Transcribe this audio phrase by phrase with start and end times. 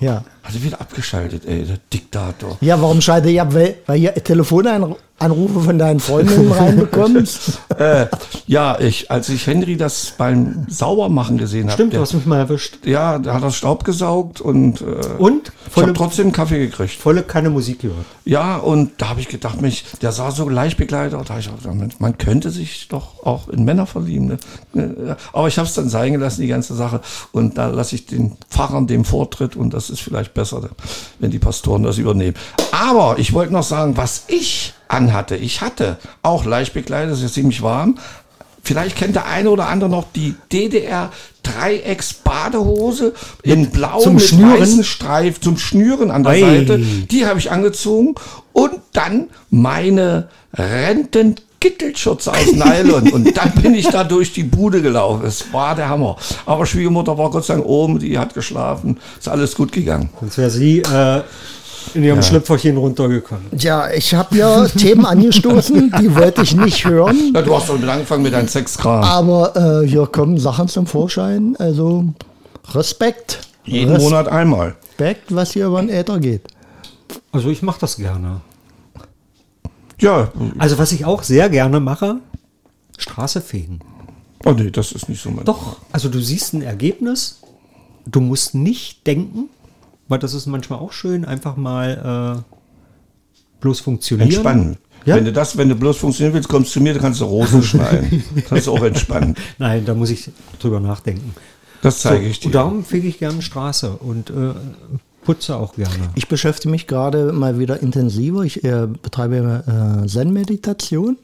[0.00, 0.24] Ja.
[0.42, 2.56] Hat er wieder abgeschaltet, ey, der Diktator.
[2.60, 3.54] Ja, warum schaltet ihr ab?
[3.54, 7.60] Weil, weil ihr Telefonanrufe von deinen Freundinnen reinbekommst?
[7.78, 8.06] Äh,
[8.46, 11.72] ja, ich, als ich Henry das beim Saubermachen gesehen habe.
[11.74, 12.84] Stimmt, du hast mich mal erwischt.
[12.84, 14.84] Ja, da hat er Staub gesaugt und, äh,
[15.18, 15.52] Und?
[15.76, 16.94] Ich habe trotzdem Kaffee gekriegt.
[16.94, 18.06] volle keine Musik gehört.
[18.24, 21.12] Ja, und da habe ich gedacht, mich, der sah so leicht begleitet.
[21.12, 24.38] Da hab ich auch gedacht, man könnte sich doch auch in Männer verlieben.
[24.72, 25.16] Ne?
[25.32, 27.00] Aber ich habe es dann sein gelassen, die ganze Sache.
[27.32, 30.68] Und da lasse ich den Pfarrern dem Vortritt und das ist vielleicht besser,
[31.18, 32.36] wenn die Pastoren das übernehmen.
[32.72, 35.36] Aber ich wollte noch sagen, was ich anhatte.
[35.36, 37.98] Ich hatte auch leicht bekleidet, es ist ziemlich warm.
[38.66, 41.10] Vielleicht kennt der eine oder andere noch die DDR
[41.44, 43.12] Dreiecks-Badehose
[43.44, 44.60] in blau Zum mit Schnüren?
[44.60, 46.40] weißen Streif zum Schnüren an der Ei.
[46.40, 46.78] Seite.
[46.78, 48.16] Die habe ich angezogen
[48.52, 53.10] und dann meine Renten-Kittelschürze aus Nylon.
[53.12, 55.24] und dann bin ich da durch die Bude gelaufen.
[55.24, 56.16] Es war der Hammer.
[56.44, 58.98] Aber Schwiegermutter war Gott sei Dank oben, die hat geschlafen.
[59.18, 60.10] Ist alles gut gegangen.
[60.20, 61.22] Sonst wäre sie äh,
[61.94, 63.46] in ihrem Schlüpferchen runtergekommen.
[63.58, 67.32] Ja, ich habe ja Themen angestoßen, die wollte ich nicht hören.
[67.34, 69.02] Ja, du hast doch mit angefangen mit deinem Sexkram.
[69.04, 71.56] Aber äh, hier kommen Sachen zum Vorschein.
[71.58, 72.04] Also
[72.72, 73.40] Respekt.
[73.64, 74.76] Jeden Monat einmal.
[74.98, 76.42] Respekt, was hier über den Äther geht.
[77.32, 78.40] Also ich mache das gerne.
[80.00, 82.16] Ja, Also was ich auch sehr gerne mache,
[82.98, 83.80] Straße fegen.
[84.44, 85.44] oh nee, das ist nicht so mein.
[85.44, 87.40] Doch, also du siehst ein Ergebnis,
[88.06, 89.48] du musst nicht denken,
[90.08, 92.54] weil das ist manchmal auch schön, einfach mal äh,
[93.60, 94.28] bloß funktionieren.
[94.28, 94.76] Entspannen.
[95.04, 95.16] Ja?
[95.16, 97.24] Wenn du das, wenn du bloß funktionieren willst, kommst du zu mir, dann kannst du
[97.24, 98.24] Rosen schneiden.
[98.48, 99.34] kannst du auch entspannen.
[99.58, 101.34] Nein, da muss ich drüber nachdenken.
[101.82, 102.58] Das zeige ich Und dir.
[102.58, 104.52] darum fege ich gerne Straße und äh,
[105.24, 106.10] putze auch gerne.
[106.14, 108.42] Ich beschäftige mich gerade mal wieder intensiver.
[108.42, 111.18] Ich äh, betreibe äh, Zen-Meditation.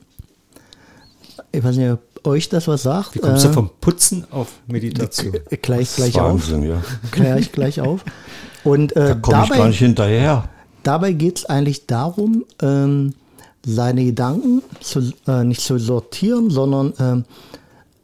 [1.50, 3.14] Ich weiß nicht, ob euch das was sagt.
[3.14, 5.34] Wie kommst Äh, du vom Putzen auf Meditation?
[5.50, 6.30] äh, gleich, Das gleich ist auf.
[6.32, 6.82] Wahnsinn, ja.
[7.10, 8.04] Kläre ich gleich auf.
[8.64, 10.48] Und Da äh, komme ich gar nicht hinterher.
[10.82, 13.14] dabei geht es eigentlich darum, ähm,
[13.64, 17.24] seine Gedanken zu, äh, nicht zu sortieren, sondern ähm,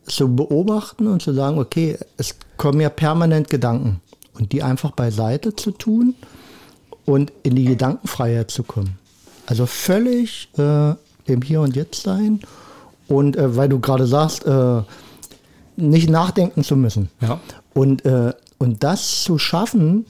[0.07, 4.01] zu beobachten und zu sagen, okay, es kommen ja permanent Gedanken
[4.39, 6.15] und die einfach beiseite zu tun
[7.05, 8.99] und in die Gedankenfreiheit zu kommen.
[9.47, 10.91] Also völlig äh,
[11.27, 12.41] im Hier und Jetzt sein
[13.09, 14.83] und äh, weil du gerade sagst, äh,
[15.77, 17.09] nicht nachdenken zu müssen.
[17.21, 17.41] Ja.
[17.75, 20.05] Und, äh, und das zu schaffen,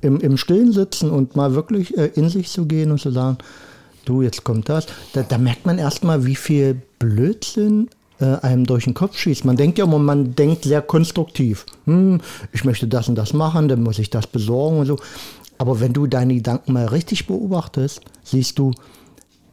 [0.00, 3.38] im, im Stillen sitzen und mal wirklich äh, in sich zu gehen und zu sagen,
[4.04, 7.88] du, jetzt kommt das, da, da merkt man erstmal, wie viel Blödsinn
[8.20, 9.44] äh, einem durch den Kopf schießt.
[9.44, 11.66] Man denkt ja immer, man denkt sehr konstruktiv.
[11.86, 12.20] Hm,
[12.52, 14.98] ich möchte das und das machen, dann muss ich das besorgen und so.
[15.58, 18.72] Aber wenn du deine Gedanken mal richtig beobachtest, siehst du,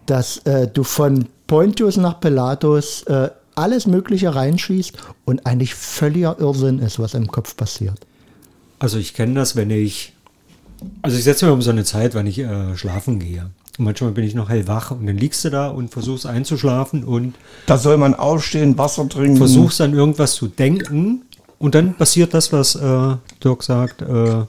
[0.05, 4.93] dass äh, du von Pontius nach Pilatus äh, alles Mögliche reinschießt
[5.25, 7.99] und eigentlich völliger Irrsinn ist, was im Kopf passiert.
[8.77, 10.13] Also ich kenne das, wenn ich,
[11.01, 13.49] also ich setze mir um so eine Zeit, wenn ich äh, schlafen gehe.
[13.77, 17.35] Und manchmal bin ich noch hellwach und dann liegst du da und versuchst einzuschlafen und
[17.65, 19.37] Da soll man aufstehen, Wasser trinken.
[19.37, 21.23] versuchst dann irgendwas zu denken
[21.57, 24.45] und dann passiert das, was äh, Dirk sagt, äh,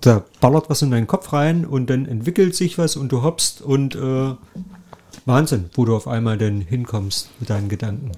[0.00, 3.62] da ballert was in deinen Kopf rein und dann entwickelt sich was und du hoppst
[3.62, 4.34] und äh,
[5.26, 8.12] Wahnsinn, wo du auf einmal dann hinkommst mit deinen Gedanken.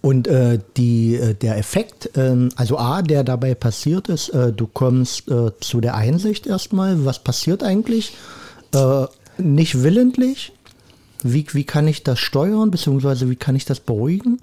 [0.00, 4.66] Und äh, die, äh, der Effekt, ähm, also A, der dabei passiert ist, äh, du
[4.66, 8.14] kommst äh, zu der Einsicht erstmal, was passiert eigentlich,
[8.72, 9.04] äh,
[9.36, 10.52] nicht willentlich,
[11.22, 14.40] wie, wie kann ich das steuern, beziehungsweise wie kann ich das beruhigen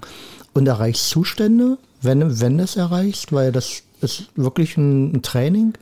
[0.54, 5.74] und erreichst Zustände, wenn, wenn es erreichst, weil das ist wirklich ein, ein Training,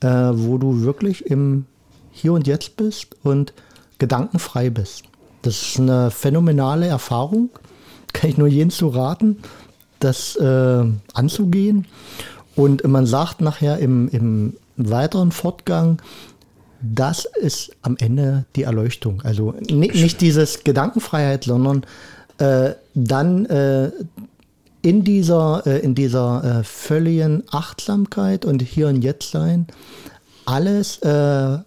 [0.00, 1.64] wo du wirklich im
[2.10, 3.54] Hier und Jetzt bist und
[3.98, 5.04] gedankenfrei bist.
[5.44, 7.50] Das ist eine phänomenale Erfahrung.
[8.12, 9.38] Kann ich nur jedem zu raten,
[10.00, 11.86] das äh, anzugehen.
[12.56, 16.00] Und man sagt nachher im, im weiteren Fortgang,
[16.80, 19.20] das ist am Ende die Erleuchtung.
[19.22, 21.84] Also ni- nicht dieses Gedankenfreiheit, sondern
[22.38, 23.90] äh, dann äh,
[24.82, 29.66] in dieser, äh, in dieser äh, völligen Achtsamkeit und hier und jetzt sein,
[30.44, 31.58] alles äh,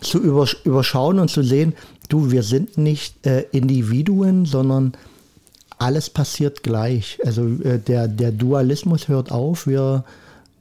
[0.00, 1.74] zu übersch überschauen und zu sehen,
[2.10, 4.92] du, wir sind nicht äh, Individuen, sondern
[5.78, 7.18] alles passiert gleich.
[7.24, 9.66] Also äh, der, der Dualismus hört auf.
[9.66, 10.04] Wir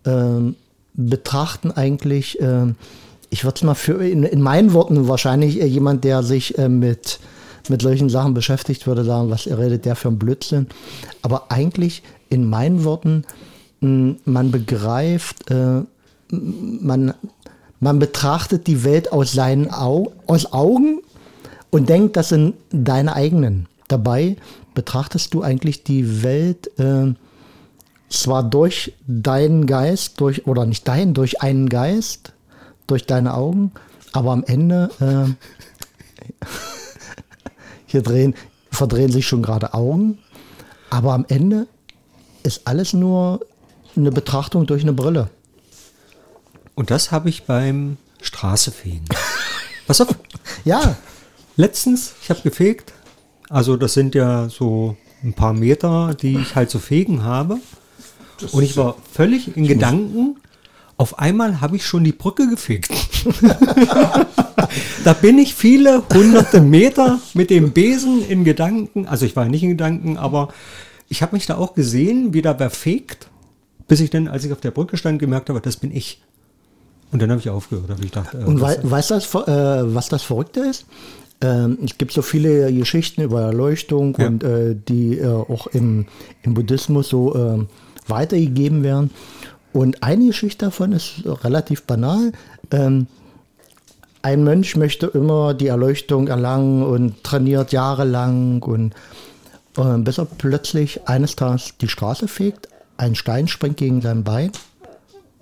[0.05, 0.55] ähm,
[0.93, 2.75] betrachten eigentlich, ähm,
[3.29, 6.69] ich würde es mal für in, in meinen Worten wahrscheinlich äh, jemand, der sich äh,
[6.69, 7.19] mit,
[7.67, 10.67] mit solchen Sachen beschäftigt, würde sagen, was redet der für ein Blödsinn.
[11.21, 13.25] Aber eigentlich in meinen Worten,
[13.81, 15.81] mh, man begreift, äh,
[16.31, 17.13] man,
[17.81, 20.99] man betrachtet die Welt aus seinen Au aus Augen
[21.71, 23.67] und denkt, das sind deine eigenen.
[23.87, 24.37] Dabei
[24.73, 27.13] betrachtest du eigentlich die Welt äh,
[28.09, 32.33] zwar durch deinen Geist, durch, oder nicht deinen, durch einen Geist,
[32.87, 33.71] durch deine Augen,
[34.11, 36.45] aber am Ende, äh,
[37.85, 38.35] hier drehen,
[38.71, 40.19] verdrehen sich schon gerade Augen,
[40.89, 41.67] aber am Ende
[42.43, 43.41] ist alles nur
[43.95, 45.29] eine Betrachtung durch eine Brille.
[46.75, 49.05] Und das habe ich beim Straßefegen.
[49.85, 50.15] Pass auf,
[50.65, 50.95] Ja,
[51.59, 52.93] letztens, ich habe gefegt.
[53.49, 57.57] Also das sind ja so ein paar Meter, die ich halt zu fegen habe.
[58.51, 60.37] Und ich war völlig in Gedanken.
[60.95, 62.91] Auf einmal habe ich schon die Brücke gefegt.
[65.03, 69.05] da bin ich viele hunderte Meter mit dem Besen in Gedanken.
[69.07, 70.49] Also ich war nicht in Gedanken, aber
[71.09, 73.27] ich habe mich da auch gesehen, wie da wer fegt,
[73.87, 76.21] bis ich dann, als ich auf der Brücke stand, gemerkt habe, das bin ich.
[77.11, 77.89] Und dann habe ich aufgehört.
[77.89, 80.85] Hab ich gedacht, äh, Und das- wei weißt du, äh, was das Verrückte ist?
[81.41, 84.27] Ähm, es gibt so viele Geschichten über Erleuchtung Ja.
[84.27, 86.05] und äh, die äh, auch im,
[86.43, 87.67] im Buddhismus so ähm,
[88.07, 89.11] weitergegeben werden.
[89.71, 92.31] Und eine Geschichte davon ist relativ banal.
[92.71, 93.07] Ähm,
[94.21, 98.93] ein Mönch möchte immer die Erleuchtung erlangen und trainiert jahrelang und
[99.77, 104.51] äh, bis er plötzlich eines Tages die Straße fegt, ein Stein springt gegen sein Bein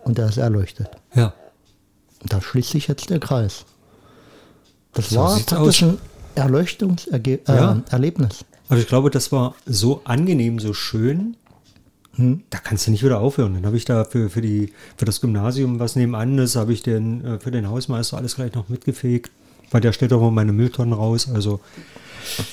[0.03, 0.89] und er ist erleuchtet.
[1.15, 1.33] ja.
[2.21, 3.65] Und da schließt sich jetzt der Kreis.
[4.93, 5.83] Das So war praktisch aus.
[5.83, 5.97] ein
[6.35, 7.47] Erleuchtungserlebnis.
[7.49, 7.81] Äh, Ja.
[8.69, 11.35] Also ich glaube, das war so angenehm, so schön.
[12.17, 13.53] Da kannst du nicht wieder aufhören.
[13.53, 16.81] Dann habe ich da für, für, die, für das Gymnasium, was nebenan ist, habe ich
[16.81, 19.31] den, äh, für den Hausmeister alles gleich noch mitgefegt.
[19.69, 21.29] Weil der stellt auch mal meine Mülltonnen raus.
[21.31, 21.59] Also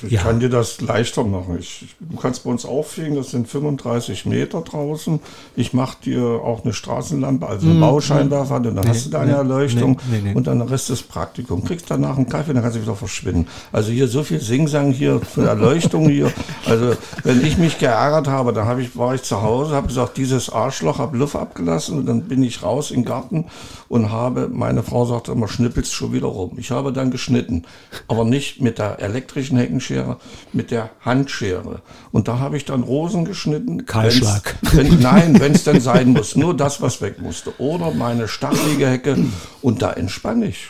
[0.02, 0.22] Ich Ja.
[0.22, 1.58] kann dir das leichter machen.
[1.58, 5.20] Ich, du kannst bei uns auffegen, das sind 35 Meter draußen.
[5.56, 10.00] Ich mache dir auch eine Straßenlampe, also einen Bauscheinwerfer, dann hast du deine nee, Erleuchtung
[10.10, 10.34] nee, nee, nee.
[10.34, 11.64] und dann der Rest ist Praktikum.
[11.64, 13.46] Kriegst danach einen Kaffee, dann kannst du wieder verschwinden.
[13.72, 16.32] Also hier so viel Singsang hier für Erleuchtung hier.
[16.66, 20.16] Also wenn ich mich geärgert habe, dann hab ich, war ich zu Hause, habe gesagt,
[20.16, 23.46] dieses Arschloch hab Luft abgelassen und dann bin ich raus in den Garten
[23.88, 26.52] und habe, meine Frau sagte immer, schnippelst schon wieder rum.
[26.56, 27.64] Ich habe dann geschnitten,
[28.08, 30.18] aber nicht mit der elektrischen Heckenschere,
[30.52, 31.82] mit der Handschere.
[32.12, 33.86] Und da habe ich dann Rosen geschnitten.
[33.86, 34.56] Kahlschlag.
[34.72, 36.36] Wenn, nein, wenn es denn sein muss.
[36.36, 37.58] Nur das, was weg musste.
[37.58, 39.16] Oder meine stachelige Hecke.
[39.62, 40.68] Und da entspanne ich.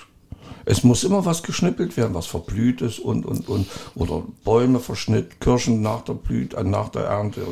[0.66, 5.40] Es muss immer was geschnippelt werden, was verblüht ist und, und, und, oder Bäume verschnitt,
[5.40, 7.42] Kirschen nach der Blüt, äh, nach der Ernte,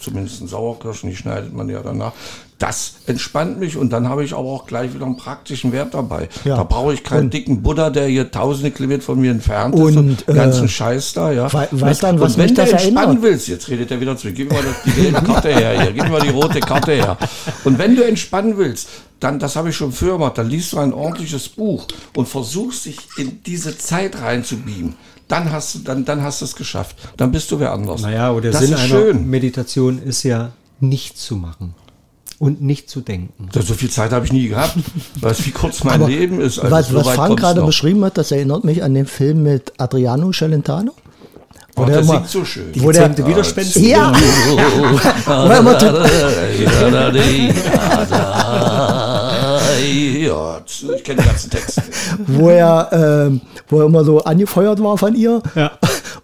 [0.00, 2.12] zumindest Sauerkirschen, die schneidet man ja danach.
[2.58, 6.28] Das entspannt mich und dann habe ich aber auch gleich wieder einen praktischen Wert dabei.
[6.44, 6.56] Ja.
[6.56, 9.80] Da brauche ich keinen Und- dicken Buddha, der hier tausende Kilometer von mir entfernt ist
[9.80, 11.52] Und, und den ganzen äh, Scheiß da, ja.
[11.52, 13.22] wei- weißt du, an was und wenn mich du das entspannen erinnert?
[13.22, 16.02] willst, jetzt redet er wieder zurück, gib mir mal die gelbe Karte her hier, gib
[16.02, 17.16] mir mal die rote Karte her.
[17.62, 18.88] Und wenn du entspannen willst,
[19.20, 22.86] dann, das habe ich schon früher gemacht, dann liest du ein ordentliches Buch und versuchst
[22.86, 24.94] dich in diese Zeit reinzubeamen.
[25.28, 26.96] Dann hast du, dann, dann hast du es geschafft.
[27.16, 28.00] Dann bist du wer anders.
[28.02, 29.28] naja, und der das Sinn ist einer schön.
[29.30, 30.50] Meditation ist ja,
[30.80, 31.74] nichts zu machen
[32.38, 33.48] und nicht zu denken.
[33.52, 34.76] So viel Zeit habe ich nie gehabt.
[35.20, 36.58] Weißt du, wie kurz mein Aber Leben ist?
[36.58, 37.66] Also was, so was Frank gerade noch.
[37.66, 40.92] beschrieben hat, das erinnert mich an den Film mit Adriano Celentano.
[41.76, 42.72] Oh, der der immer- singt so schön.
[42.76, 43.86] Wo der, Zehnte Widerspenstig.
[43.86, 44.12] ja,
[45.28, 45.62] er
[49.80, 50.60] Ja,
[50.96, 51.80] ich kenne den ganzen Text.
[52.26, 55.42] wo er, ähm, wo er immer so angefeuert war von ihr.
[55.54, 55.72] Ja.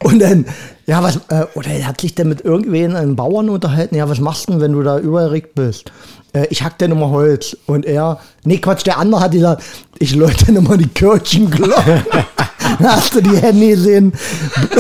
[0.02, 0.46] Und dann,
[0.86, 4.20] ja, was, äh, oder er hat sich dann mit irgendwen, einem Bauern unterhalten, ja, was
[4.20, 5.92] machst du denn, wenn du da überregt bist?
[6.32, 7.56] Äh, ich hack dann immer Holz.
[7.66, 9.62] Und er, nee, Quatsch, der andere hat gesagt,
[9.98, 12.02] ich läute immer die Kirchenglocken.
[12.82, 14.12] Hast du die Hände gesehen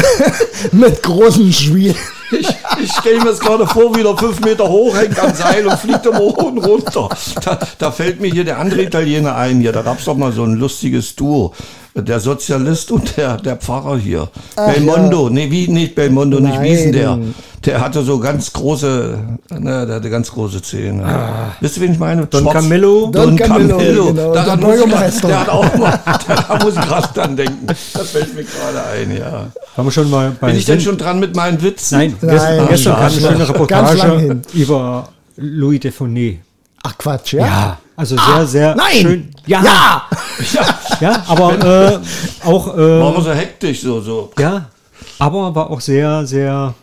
[0.72, 1.96] mit großen Schwielen.
[2.32, 2.48] Ich,
[2.82, 5.78] ich stelle mir das gerade vor, wie der fünf Meter hoch hängt am Seil und
[5.78, 7.08] fliegt immer hoch und runter.
[7.44, 9.60] Da, da fällt mir hier der andere Italiener ein.
[9.60, 11.54] Hier, da gab es doch mal so ein lustiges Duo.
[11.96, 14.28] Der Sozialist und der, der Pfarrer hier.
[14.56, 17.10] Belmondo, nee, wie nicht Belmondo, nicht wie ist denn der?
[17.16, 17.34] Nein.
[17.64, 19.16] Der hatte so ganz große,
[19.60, 21.04] ne, der hatte ganz große Zähne.
[21.60, 22.26] Wisst ihr, wen ich meine?
[22.26, 23.10] Don Schwarz- Camillo?
[23.12, 24.06] Don Don Camillo, Camillo.
[24.06, 25.20] genau, Daran der muss ich.
[25.22, 27.66] Der hat auch mal, da muss ich gerade dran denken.
[27.66, 29.46] Das fällt mir gerade ein, ja.
[29.76, 31.98] Haben wir schon mal bei Bin ich denn schon dran mit meinen Witzen?
[31.98, 36.40] Nein, Nein, gestern, gestern ah, kam eine schöne Reportage über Louis Defonet.
[36.86, 37.46] Ach Quatsch, ja?
[37.46, 38.92] Ja, also sehr, sehr Nein!
[39.00, 39.30] schön.
[39.46, 40.02] Ja, Ja!
[40.52, 40.66] Ja,
[41.00, 41.52] ja aber
[41.94, 41.98] äh,
[42.46, 44.30] auch, war äh, aber so hektisch, so, so.
[44.38, 44.68] ja,
[45.18, 46.74] aber war auch sehr, sehr,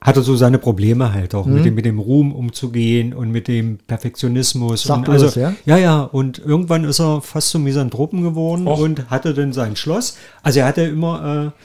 [0.00, 1.54] hatte so seine Probleme halt auch Mhm.
[1.54, 4.82] mit, dem, mit dem Ruhm umzugehen und mit dem Perfektionismus.
[4.82, 5.52] Sagt und du also, das, ja?
[5.64, 8.78] Ja, ja, und irgendwann ist er fast zum Misanthropen geworden Och.
[8.80, 10.16] und hatte dann sein Schloss.
[10.42, 11.60] Also er hatte immer äh,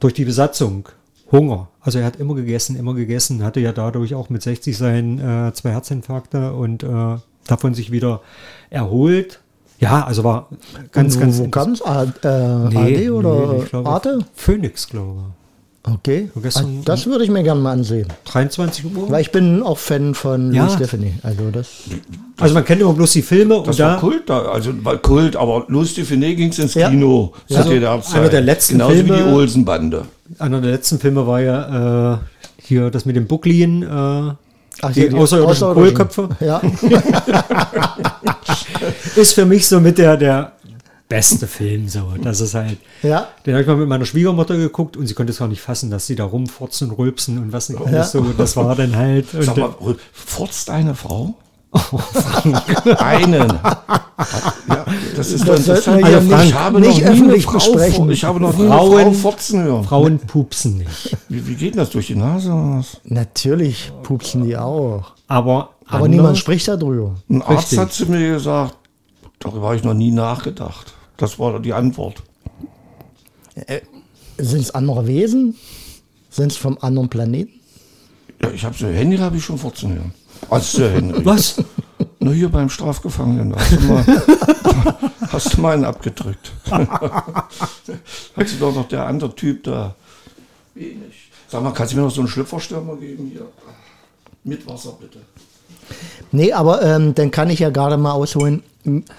[0.00, 0.88] durch die Besatzung
[1.30, 1.68] Hunger.
[1.80, 5.52] Also er hat immer gegessen, immer gegessen, hatte ja dadurch auch mit 60 seinen äh,
[5.52, 7.16] zwei Herzinfarkte und äh,
[7.46, 8.20] davon sich wieder
[8.70, 9.40] erholt.
[9.80, 10.48] Ja, also war
[10.92, 11.82] ganz, Und ganz wo, kam's?
[11.82, 14.18] A- äh, AD oder ich glaube, Arte?
[14.34, 15.47] Phoenix, glaube ich.
[15.94, 16.30] Okay.
[16.54, 18.06] Ah, das würde ich mir gerne mal ansehen.
[18.26, 19.10] 23 Uhr.
[19.10, 20.64] Weil ich bin auch Fan von Ja.
[20.64, 21.14] Louis Stephanie.
[21.22, 21.68] Also das.
[22.38, 24.96] Also man kennt immer bloß die Filme Das und war da Kult da, also war
[24.98, 26.90] Kult, aber Lustig Finet ging es ins Ja.
[26.90, 28.20] Kino zu Also DDR-Zeit.
[28.20, 30.02] einer der letzten Genauso wie Filme- die Olsen-Bande.
[30.38, 32.18] einer der letzten Filme war ja äh,
[32.62, 35.96] hier das mit dem Bucklin, äh, Ach, die, hier, die außerirdischen Außerirdischen.
[35.96, 36.28] Kohlköpfe.
[36.44, 36.60] Ja.
[39.16, 40.52] Ist für mich so mit der, der
[41.08, 42.12] beste Film so.
[42.22, 42.78] Das ist halt.
[43.02, 43.28] ja.
[43.46, 45.90] Den habe ich mal mit meiner Schwiegermutter geguckt und sie konnte es gar nicht fassen,
[45.90, 48.22] dass sie da rumfurzen und rülpsen und was nicht alles so.
[48.36, 49.32] Das war dann halt.
[49.34, 49.74] Und Sag mal,
[50.12, 51.34] furzt deine Frau?
[52.98, 53.48] Einen.
[54.68, 54.84] Ja,
[55.16, 56.02] das ist doch Das sollten interessant.
[56.04, 58.10] wir ja ich nicht- habe nicht noch nie eine öffentlich Frau, besprechen.
[58.10, 59.84] Ich habe noch nie eine Frauen- Frau furzen hören.
[59.84, 61.16] Frauen pupsen nicht.
[61.28, 63.00] Wie, wie geht das durch die Nase was?
[63.04, 65.12] Natürlich pupsen die auch.
[65.26, 67.16] Aber, Aber anders- niemand spricht darüber.
[67.28, 67.78] Ein Arzt Richtig.
[67.78, 68.74] hat zu mir gesagt,
[69.38, 70.94] darüber habe ich noch nie nachgedacht.
[71.18, 72.22] Das war die Antwort.
[74.38, 75.56] Sind es andere Wesen?
[76.30, 77.52] Sind es vom anderen Planeten?
[78.40, 80.14] Ja, ich habe so, Henry habe ich schon furzen hören.
[80.48, 81.24] Als der Henry.
[81.24, 81.62] Was?
[82.20, 83.54] Nur hier beim Strafgefangenen.
[83.56, 84.04] Hast du mal,
[85.32, 86.52] hast du mal einen abgedrückt.
[86.70, 87.50] Hat
[88.46, 89.96] sie doch noch der andere Typ da.
[90.74, 91.30] Wenig.
[91.48, 93.46] Sag mal, kannst du mir noch so einen Schlüpferstürmer geben hier?
[94.44, 95.18] Mit Wasser bitte.
[96.30, 98.62] Nee, aber ähm, dann kann ich ja gerade mal ausholen.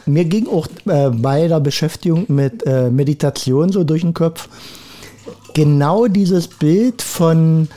[0.06, 4.50] Mir ging auch äh, bei der Beschäftigung mit äh, Meditation so durch den Kopf
[5.54, 7.68] genau dieses Bild von,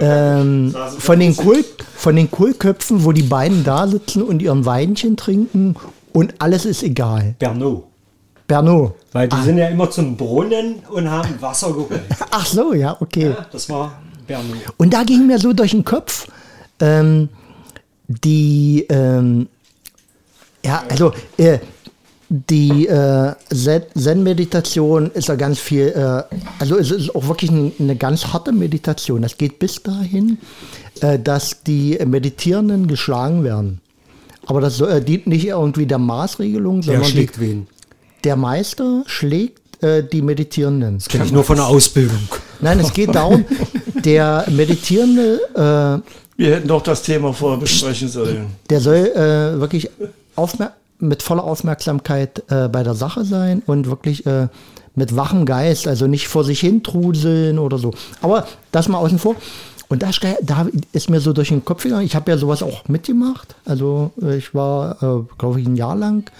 [0.00, 1.64] ähm, von, den Kohl,
[1.94, 5.76] von den Kohlköpfen, wo die beiden da sitzen und ihren Weinchen trinken
[6.12, 7.34] und alles ist egal.
[7.38, 7.84] Bernot.
[8.46, 8.94] Berno.
[9.12, 12.00] Weil die sind ja immer zum Brunnen und haben Wasser geholt.
[12.30, 13.34] Ach so, ja, okay.
[13.50, 14.58] Das war Bernot.
[14.76, 16.28] Und da ging mir so durch den Kopf,
[16.80, 17.28] ähm,
[18.06, 19.48] die, ähm,
[20.66, 21.58] ja, also äh,
[22.28, 26.22] die äh, Zen- Zen-Meditation ist ja ganz viel, äh,
[26.58, 29.22] also es ist auch wirklich ein, eine ganz harte Meditation.
[29.22, 30.38] Das geht bis dahin,
[31.02, 33.80] äh, dass die Meditierenden geschlagen werden.
[34.46, 37.66] Aber das äh, dient nicht irgendwie der Maßregelung, Wer sondern die, schlägt wen?
[38.24, 40.98] der Meister schlägt äh, die Meditierenden.
[41.08, 42.18] Kenn ich nur von der Ausbildung.
[42.60, 43.44] Nein, es geht darum,
[44.04, 48.46] der Meditierende, äh, Wir hätten doch das Thema vorher besprechen sollen.
[48.68, 49.88] der soll äh, wirklich
[50.36, 54.48] aufmer mit voller Aufmerksamkeit äh, bei der Sache sein und wirklich äh,
[54.94, 57.92] mit wachem Geist, also nicht vor sich hin trudeln oder so.
[58.22, 59.36] Aber das mal außen vor.
[59.88, 62.62] Und da, ste- da ist mir so durch den Kopf gegangen, ich habe ja sowas
[62.62, 63.54] auch mitgemacht.
[63.66, 66.30] Also äh, ich war, äh, glaube ich, ein Jahr lang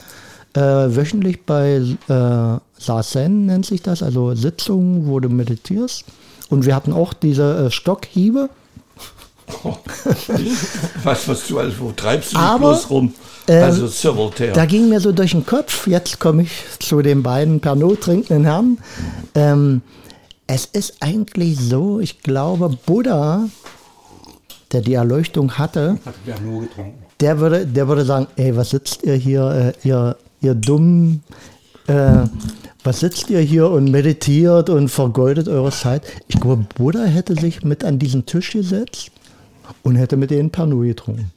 [0.54, 6.04] äh, wöchentlich bei äh, Sazen nennt sich das, also Sitzungen, wo du meditierst.
[6.48, 7.70] Und wir hatten auch diese äh,
[9.48, 10.50] Stockhiebe.
[11.02, 13.14] Was, was du alles, wo treibst du dich Aber, bloß rum?
[13.48, 14.52] ähm, also Sir Voltaire.
[14.52, 16.50] Da ging mir so durch den Kopf, jetzt komme ich
[16.80, 18.78] zu den beiden Pernod trinkenden Herren.
[19.34, 19.82] Ähm,
[20.46, 23.48] es ist eigentlich so, ich glaube, Buddha,
[24.72, 26.14] der die Erleuchtung hatte, Hat
[27.20, 31.22] der würde, der würde sagen, ey, was sitzt ihr hier, äh, ihr, ihr dummen,
[31.86, 32.24] äh,
[32.84, 36.02] was sitzt ihr hier und meditiert und vergeudet eure Zeit?
[36.28, 39.10] Ich glaube, Buddha hätte sich mit an diesen Tisch gesetzt
[39.82, 41.30] und hätte mit denen Pernod getrunken.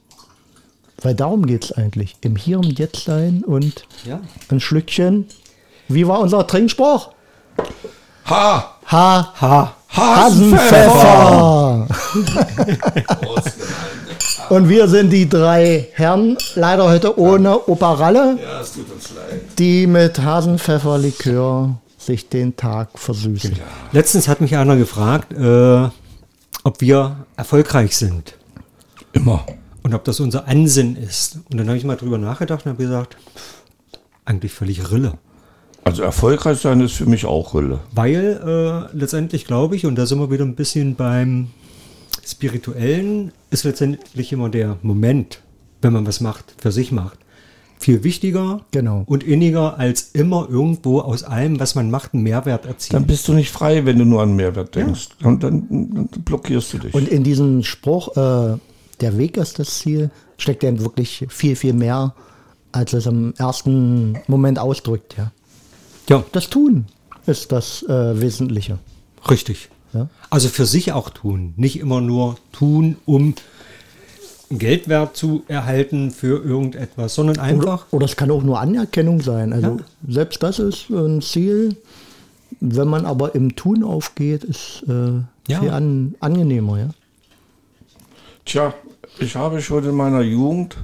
[1.02, 2.16] Weil darum geht es eigentlich.
[2.20, 4.20] Im Hier und Jetzt sein und Ja.
[4.50, 5.26] ein Schlückchen.
[5.88, 7.10] Wie war unser Trinkspruch?
[8.26, 8.76] ha!
[8.86, 9.74] Ha, Ha.
[9.92, 11.88] Hasenpfeffer!
[14.50, 18.62] und wir sind die drei Herren, leider heute ohne Operalle, Ja,
[19.58, 23.56] die mit Hasenpfefferlikör sich den Tag versüßen.
[23.92, 25.88] Letztens hat mich einer gefragt, äh,
[26.64, 28.36] ob wir erfolgreich sind
[29.12, 29.46] Immer.
[29.82, 31.38] und ob das unser Ansinn ist.
[31.50, 33.62] Und dann habe ich mal drüber nachgedacht und habe gesagt, pff,
[34.24, 35.18] eigentlich völlig Rille.
[35.84, 37.80] Also erfolgreich sein ist für mich auch Rille.
[37.92, 41.48] Weil äh, letztendlich glaube ich, und da sind wir wieder ein bisschen beim
[42.24, 45.40] Spirituellen, ist letztendlich immer der Moment,
[45.82, 47.18] wenn man was macht, für sich macht,
[47.80, 49.02] viel wichtiger Genau.
[49.06, 53.06] und inniger, als immer irgendwo aus allem, was man macht, einen Mehrwert Dann erzielen.
[53.06, 55.08] bist du nicht frei, wenn du nur an Mehrwert denkst.
[55.24, 56.94] Und dann, dann blockierst du dich.
[56.94, 58.58] Und in diesem Spruch, äh,
[59.00, 62.14] der Weg ist das Ziel, steckt ja wirklich viel, viel mehr,
[62.72, 65.16] als es im ersten Moment ausdrückt.
[65.16, 65.32] Ja.
[66.08, 66.84] Ja, Das Tun
[67.26, 68.78] ist das äh, Wesentliche.
[69.30, 69.70] richtig.
[69.92, 70.08] Ja.
[70.28, 73.34] Also für sich auch tun, nicht immer nur tun, um
[74.50, 79.52] Geldwert zu erhalten für irgendetwas, sondern Oder, einfach oder es kann auch nur Anerkennung sein.
[79.52, 79.78] Also
[80.08, 81.76] selbst das ist ein Ziel.
[82.58, 85.60] Wenn man aber im Tun aufgeht, ist äh, Ja.
[85.60, 86.78] viel an, angenehmer.
[86.78, 86.88] Ja?
[88.44, 88.74] Tja,
[89.20, 90.76] ich habe schon in meiner Jugend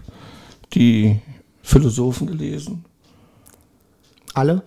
[0.72, 1.18] die
[1.62, 2.84] Philosophen gelesen.
[4.34, 4.62] Alle?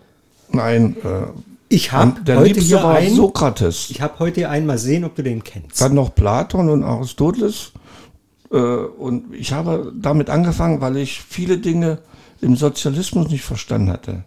[0.52, 1.28] Nein, äh,
[1.70, 3.90] Ich habe heute Liebste hier war einen, Sokrates.
[3.92, 5.80] ich habe heute einen mal sehen, ob du den kennst.
[5.80, 7.72] Dann noch Platon und Aristoteles.
[8.52, 12.00] Äh, und ich habe damit angefangen, weil ich viele Dinge
[12.42, 14.24] im Sozialismus nicht verstanden hatte.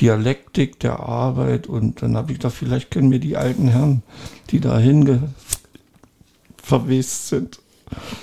[0.00, 4.02] Dialektik der Arbeit und dann habe ich gedacht, vielleicht kennen mir die alten Herren,
[4.50, 5.30] die da hinge
[6.62, 7.58] verwest sind.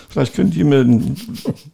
[0.10, 0.86] Vielleicht können die mir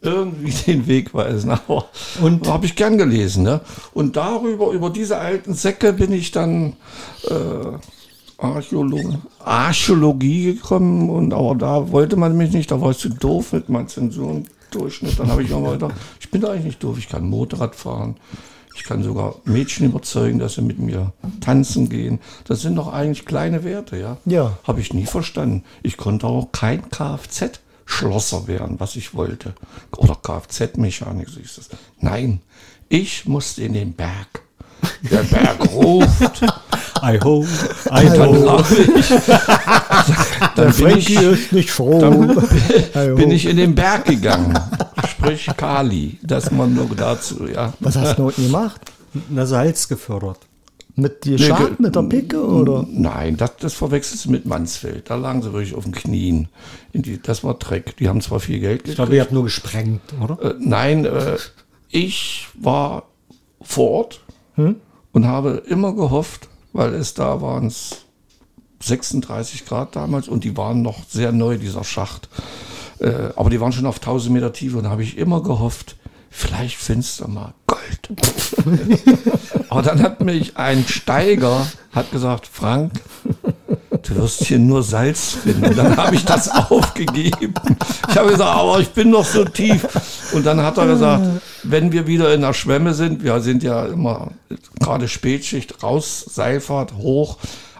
[0.00, 1.50] irgendwie den Weg weisen.
[1.68, 1.86] Aber
[2.20, 3.44] Und- habe ich gern gelesen.
[3.44, 3.60] Ne?
[3.92, 6.74] Und darüber, über diese alten Säcke bin ich dann
[7.28, 7.78] äh,
[8.38, 11.10] Archäolo Archäologie gekommen.
[11.10, 15.18] Und aber da wollte man mich nicht, da war ich zu doof mit meinem Zensurendurchschnitt.
[15.18, 18.16] Dann habe ich immer gedacht, ich bin da eigentlich nicht doof, ich kann Motorrad fahren.
[18.74, 22.20] Ich kann sogar Mädchen überzeugen, dass sie mit mir tanzen gehen.
[22.44, 24.16] Das sind doch eigentlich kleine Werte, ja?
[24.24, 24.56] Ja.
[24.64, 25.62] Habe ich nie verstanden.
[25.82, 29.54] Ich konnte auch kein Kfz-Schlosser werden, was ich wollte.
[29.96, 31.68] Oder Kfz-Mechanik, so ist das.
[32.00, 32.40] Nein,
[32.88, 34.42] ich musste in den Berg.
[35.10, 36.42] Der Berg ruft.
[37.02, 37.48] I hope,
[37.90, 38.12] I ich,
[40.54, 41.98] bin, ich, Frankie ist nicht froh.
[42.00, 44.58] dann bin ich in den Berg gegangen.
[45.08, 46.18] Sprich Kali.
[46.22, 47.72] Das man nur dazu, ja.
[47.80, 48.80] Was hast du unten gemacht?
[49.28, 50.38] Na, Salz gefördert.
[50.94, 52.86] Mit die Nee, Schaf, ge- mit der Picke oder?
[52.90, 55.08] Nein, das, das verwechselst du mit Mansfeld.
[55.08, 56.48] Da lagen sie wirklich auf den Knien.
[56.92, 57.96] In die, das war Dreck.
[57.96, 58.96] Die haben zwar viel Geld Ich gekriegt.
[58.96, 60.38] glaube, ihr habt nur gesprengt, oder?
[60.50, 61.36] Äh, nein, äh,
[61.88, 63.04] ich war
[63.62, 64.20] vor Ort
[65.12, 68.04] und habe immer gehofft, weil es da waren es
[68.80, 72.28] 36 Grad damals und die waren noch sehr neu, dieser Schacht.
[72.98, 75.96] Äh, aber die waren schon auf 1000 Meter Tiefe und da habe ich immer gehofft,
[76.30, 78.10] vielleicht findest du mal Gold.
[79.68, 82.92] aber dann hat mich ein Steiger, hat gesagt, Frank,
[84.02, 85.64] du wirst hier nur Salz finden.
[85.66, 87.54] Und dann habe ich das aufgegeben.
[88.08, 89.86] Ich habe gesagt, aber ich bin noch so tief.
[90.32, 91.24] Und dann hat er gesagt,
[91.62, 94.32] wenn wir wieder in der Schwemme sind, wir sind ja immer
[94.80, 97.38] gerade Spätschicht raus, Seilfahrt hoch,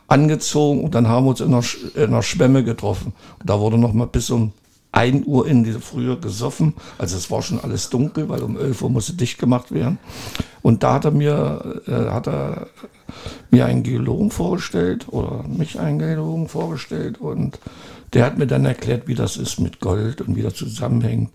[0.09, 3.13] angezogen und dann haben wir uns in der, Sch- in der Schwemme getroffen.
[3.41, 4.53] Und da wurde noch mal bis um
[4.93, 6.75] 1 Uhr in die Frühe gesoffen.
[6.99, 9.99] Also es war schon alles dunkel, weil um 11 Uhr musste dicht gemacht werden.
[10.61, 12.67] Und da hat er mir, äh, hat er
[13.51, 17.59] mir einen Geologen vorgestellt oder mich einen Geologen vorgestellt und
[18.13, 21.31] der hat mir dann erklärt, wie das ist mit Gold und wie das zusammenhängt.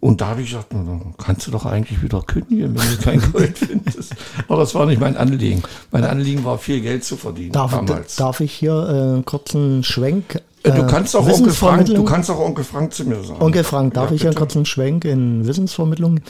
[0.00, 0.74] Und da habe ich gesagt,
[1.18, 4.14] kannst du doch eigentlich wieder kündigen, wenn du kein Gold findest.
[4.48, 5.62] Aber das war nicht mein Anliegen.
[5.92, 8.16] Mein Anliegen war, viel Geld zu verdienen Darf, damals.
[8.16, 10.42] darf ich hier äh, einen Schwenk?
[10.64, 13.40] Äh, du kannst auch Onkel Frank, du kannst auch Onkel Frank zu mir sagen.
[13.40, 14.40] Onkel Frank, darf Ja, ich hier bitte.
[14.40, 16.20] kurz einen Schwenk in Wissensvermittlung?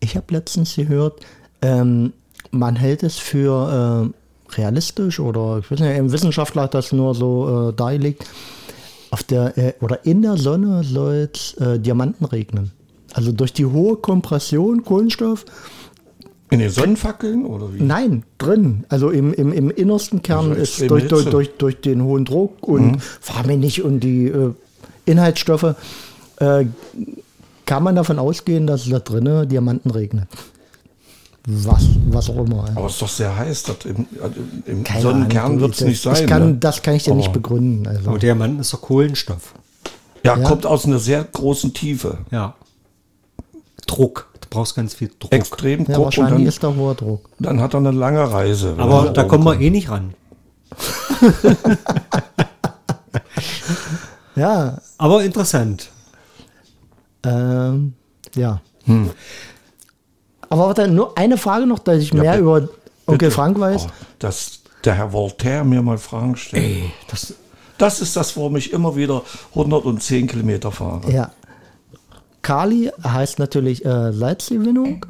[0.00, 1.20] Ich habe letztens gehört,
[1.62, 2.12] ähm,
[2.58, 7.14] man hält es für äh, realistisch oder ich weiß nicht, ein Wissenschaftler hat das nur
[7.14, 8.24] so äh, dargelegt.
[9.10, 12.72] Auf der äh, oder in der Sonne soll es äh, Diamanten regnen.
[13.12, 15.44] Also durch die hohe Kompression Kohlenstoff.
[16.50, 17.82] In den Sonnenfackeln oder wie?
[17.82, 18.84] Nein, drin.
[18.88, 22.68] Also im, im, im innersten Kern Also ist durch, durch, durch, durch den hohen Druck
[22.68, 23.46] und Mhm.
[23.46, 24.52] mich nicht und die äh,
[25.06, 25.74] Inhaltsstoffe
[26.38, 26.66] äh,
[27.64, 30.28] kann man davon ausgehen, dass da drinnen Diamanten regnet.
[31.48, 32.64] Was, was auch immer.
[32.74, 33.62] Aber es ist doch sehr heiß.
[33.64, 34.34] Das im also
[34.66, 36.16] im Keine Sonnenkern wird es nicht sein.
[36.16, 36.54] Ich kann, ne?
[36.58, 37.86] Das kann ich dir nicht Aber- begründen.
[37.86, 38.08] Also.
[38.10, 39.54] Aber Diamanten ist doch Kohlenstoff.
[40.24, 40.42] Ja, Ja.
[40.48, 42.18] kommt aus einer sehr großen Tiefe.
[42.32, 42.54] Ja.
[43.86, 44.28] Druck.
[44.40, 45.30] Du brauchst ganz viel Druck.
[45.32, 47.28] Extrem Ja, Druck und wahrscheinlich dann, ist da hoher Druck.
[47.38, 48.74] dann hat er eine lange Reise.
[48.78, 50.14] Aber er da kommen wir eh nicht ran.
[54.34, 55.90] Ja, Aber interessant.
[57.24, 57.94] ähm,
[58.34, 58.60] ja.
[60.48, 62.42] Aber warte, nur eine Frage noch, dass ich mehr bitte.
[62.42, 62.68] über
[63.06, 63.30] Onkel Bitte.
[63.30, 63.86] Frank weiß.
[63.86, 66.62] Oh, dass der Herr Voltaire mir mal Fragen stellt.
[66.64, 67.34] Ey, das,
[67.78, 71.10] Das ist das, warum ich immer wieder 110 Kilometer fahre.
[71.10, 71.30] Ja.
[72.42, 75.04] Kali heißt natürlich äh, Salzgewinnung.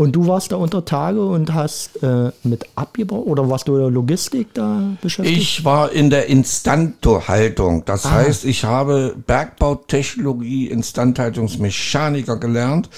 [0.00, 3.82] Und du warst da unter Tage und hast äh, mit Abgebau oder warst du in
[3.82, 5.36] der Logistik da beschäftigt?
[5.38, 7.84] Ich war in der Instandhaltung.
[7.84, 8.12] Das Ah.
[8.12, 12.88] heißt, ich habe Bergbautechnologie, Instandhaltungsmechaniker gelernt.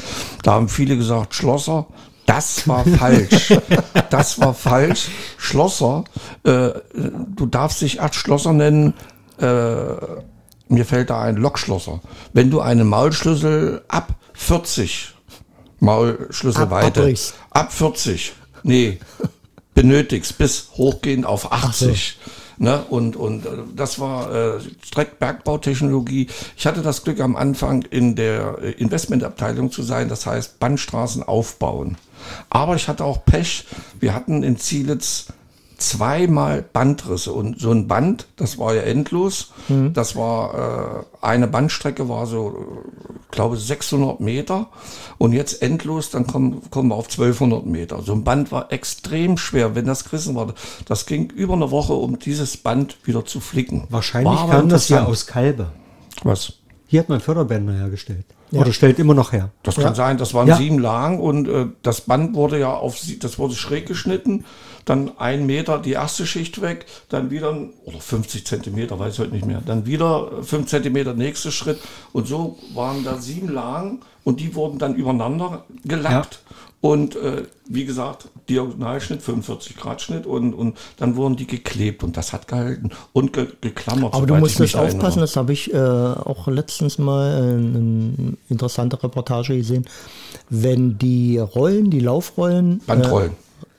[0.44, 1.88] Da haben viele gesagt, Schlosser.
[2.26, 3.52] Das war falsch.
[4.10, 5.08] das war falsch.
[5.38, 6.04] Schlosser,
[6.44, 6.68] äh,
[7.34, 8.94] du darfst dich acht Schlosser nennen.
[9.40, 9.46] Äh,
[10.68, 12.00] mir fällt da ein Lokschlosser.
[12.32, 15.14] Wenn du einen Maulschlüssel ab 40
[15.82, 17.34] Maulschlüsselweite abbrichst.
[17.50, 18.98] ab 40, nee,
[19.74, 22.18] benötigst bis hochgehend auf 80.
[22.58, 22.84] Ne?
[22.88, 26.28] Und, und äh, das war äh, Streckbergbautechnologie.
[26.56, 31.24] Ich hatte das Glück, am Anfang in der äh, Investmentabteilung zu sein, das heißt Bandstraßen
[31.24, 31.96] aufbauen.
[32.50, 33.66] Aber ich hatte auch Pech.
[33.98, 35.26] Wir hatten in Zielitz
[35.82, 37.32] zweimal Bandrisse.
[37.32, 39.52] Und so ein Band, das war ja endlos.
[39.92, 44.68] Das war, äh, eine Bandstrecke war so, äh, glaube 600 Meter.
[45.18, 48.02] Und jetzt endlos, dann kommen, kommen wir auf 1200 Meter.
[48.02, 50.54] So ein Band war extrem schwer, wenn das gerissen war.
[50.86, 53.86] Das ging über eine Woche, um dieses Band wieder zu flicken.
[53.90, 55.72] Wahrscheinlich kam das ja aus Kalbe.
[56.22, 56.54] Was?
[56.92, 58.26] Hier hat man Förderbänder hergestellt.
[58.52, 59.48] Oder stellt immer noch her.
[59.62, 60.56] Das kann sein, das waren Ja.
[60.58, 64.44] sieben Lagen und äh, das Band wurde ja auf, sie- das wurde schräg geschnitten,
[64.84, 69.32] dann ein Meter die erste Schicht weg, dann wieder, oder 50 Zentimeter, weiß ich heute
[69.32, 71.80] nicht mehr, dann wieder äh, fünf Zentimeter nächster Schritt
[72.12, 76.42] und so waren da sieben Lagen und die wurden dann übereinander gelappt.
[76.82, 82.16] Und äh, wie gesagt, Diagonalschnitt, 45 Grad Schnitt und, und dann wurden die geklebt und
[82.16, 84.12] das hat gehalten und ge geklammert.
[84.14, 85.20] Aber du musstest mich aufpassen, erinnere.
[85.20, 89.86] das habe ich äh, auch letztens mal äh, eine interessante Reportage gesehen.
[90.50, 92.80] Wenn die Rollen, die Laufrollen.
[92.84, 93.30] Bandrollen.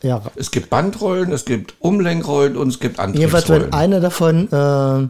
[0.01, 3.63] Äh, ja, Es gibt Bandrollen, es gibt Umlenkrollen und es gibt jedenfalls, Antriebsrollen.
[3.63, 5.07] wenn eine davon äh,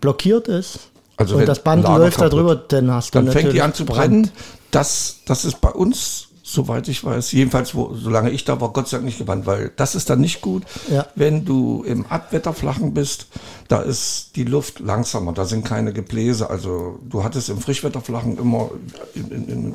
[0.00, 0.78] blockiert ist
[1.16, 2.38] Also und das Band läuft da kaputt.
[2.38, 4.30] drüber, dann hast du dann fängt die an zu brennen.
[4.70, 8.88] Das, das ist bei uns, soweit ich weiß, jedenfalls, wo, solange ich da war, Gott
[8.88, 10.64] sei Dank nicht gebrannt, weil das ist dann nicht gut.
[10.90, 11.06] Ja.
[11.14, 13.26] Wenn du im Abwetterflachen bist,
[13.68, 16.48] da ist die Luft langsamer, da sind keine Gebläse.
[16.48, 18.70] Also du hattest im Frischwetterflachen immer
[19.14, 19.74] in, in, in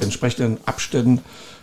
[0.00, 1.22] entsprechenden Abständen,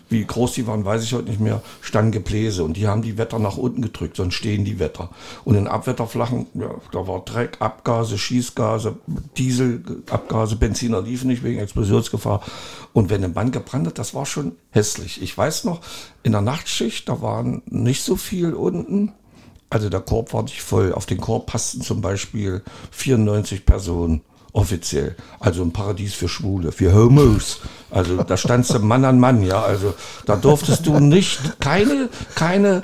[0.09, 3.17] wie groß die waren, weiß ich heute nicht mehr, standen Gebläse und die haben die
[3.17, 5.09] Wetter nach unten gedrückt, sonst stehen die Wetter.
[5.45, 8.97] Und in Abwetterflachen, ja, da war Dreck, Abgase, Schießgase,
[9.37, 12.41] Dieselabgase, Benziner liefen nicht wegen Explosionsgefahr.
[12.91, 15.21] Und wenn ein Band gebrannt hat, das war schon hässlich.
[15.21, 15.81] Ich weiß noch,
[16.23, 19.13] in der Nachtschicht, da waren nicht so viel unten.
[19.69, 20.93] Also der Korb war nicht voll.
[20.93, 24.21] Auf den Korb passten zum Beispiel 94 Personen
[24.53, 25.15] offiziell.
[25.39, 27.59] Also ein Paradies für Schwule, für Homos.
[27.91, 29.61] Also da standst du Mann an Mann, ja.
[29.61, 29.93] Also
[30.25, 32.83] da durftest du nicht keine, keine,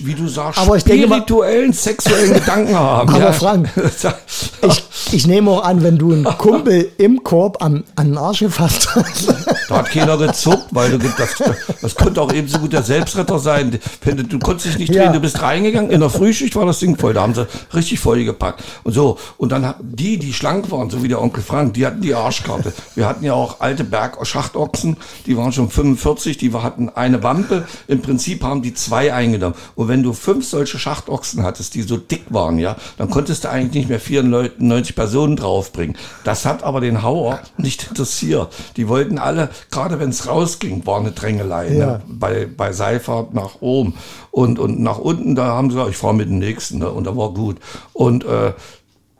[0.00, 3.08] wie du sagst, Aber ich denke mal- spirituellen, sexuellen Gedanken haben.
[3.10, 3.32] Aber ja.
[3.32, 3.68] Frank,
[4.62, 8.40] Ich, ich nehme auch an, wenn du einen Kumpel im Korb am, an den Arsch
[8.40, 9.34] gefasst hast.
[9.70, 11.34] Da hat keiner gezuckt, weil du das,
[11.80, 13.78] das könnte auch ebenso gut der Selbstretter sein.
[14.04, 15.12] Wenn du, konntest dich nicht drehen, Ja.
[15.12, 18.24] du bist reingegangen, in der Frühschicht war das Ding voll, da haben sie richtig voll
[18.24, 18.64] gepackt.
[18.82, 22.00] Und so, und dann die, die schlank waren, so wie der Onkel Frank, die hatten
[22.00, 22.72] die Arschkarte.
[22.96, 27.64] Wir hatten ja auch alte Berg-Schachtochsen, die waren schon 45, die hatten eine Wampe.
[27.86, 29.54] Im Prinzip haben die zwei eingenommen.
[29.76, 33.50] Und wenn du fünf solche Schachtochsen hattest, die so dick waren, ja, dann konntest du
[33.50, 35.96] eigentlich nicht mehr 94 Personen draufbringen.
[36.24, 38.52] Das hat aber den Hauer nicht interessiert.
[38.76, 41.72] Die wollten alle, gerade wenn es rausging, war eine Drängelei.
[41.74, 41.86] Ja.
[41.86, 42.02] Ne?
[42.06, 43.94] Bei, bei Seilfahrt nach oben.
[44.30, 46.78] Und, und nach unten, da haben sie gesagt, ich fahre mit dem nächsten.
[46.78, 46.90] Ne?
[46.90, 47.58] Und da war gut.
[47.92, 48.52] Und äh,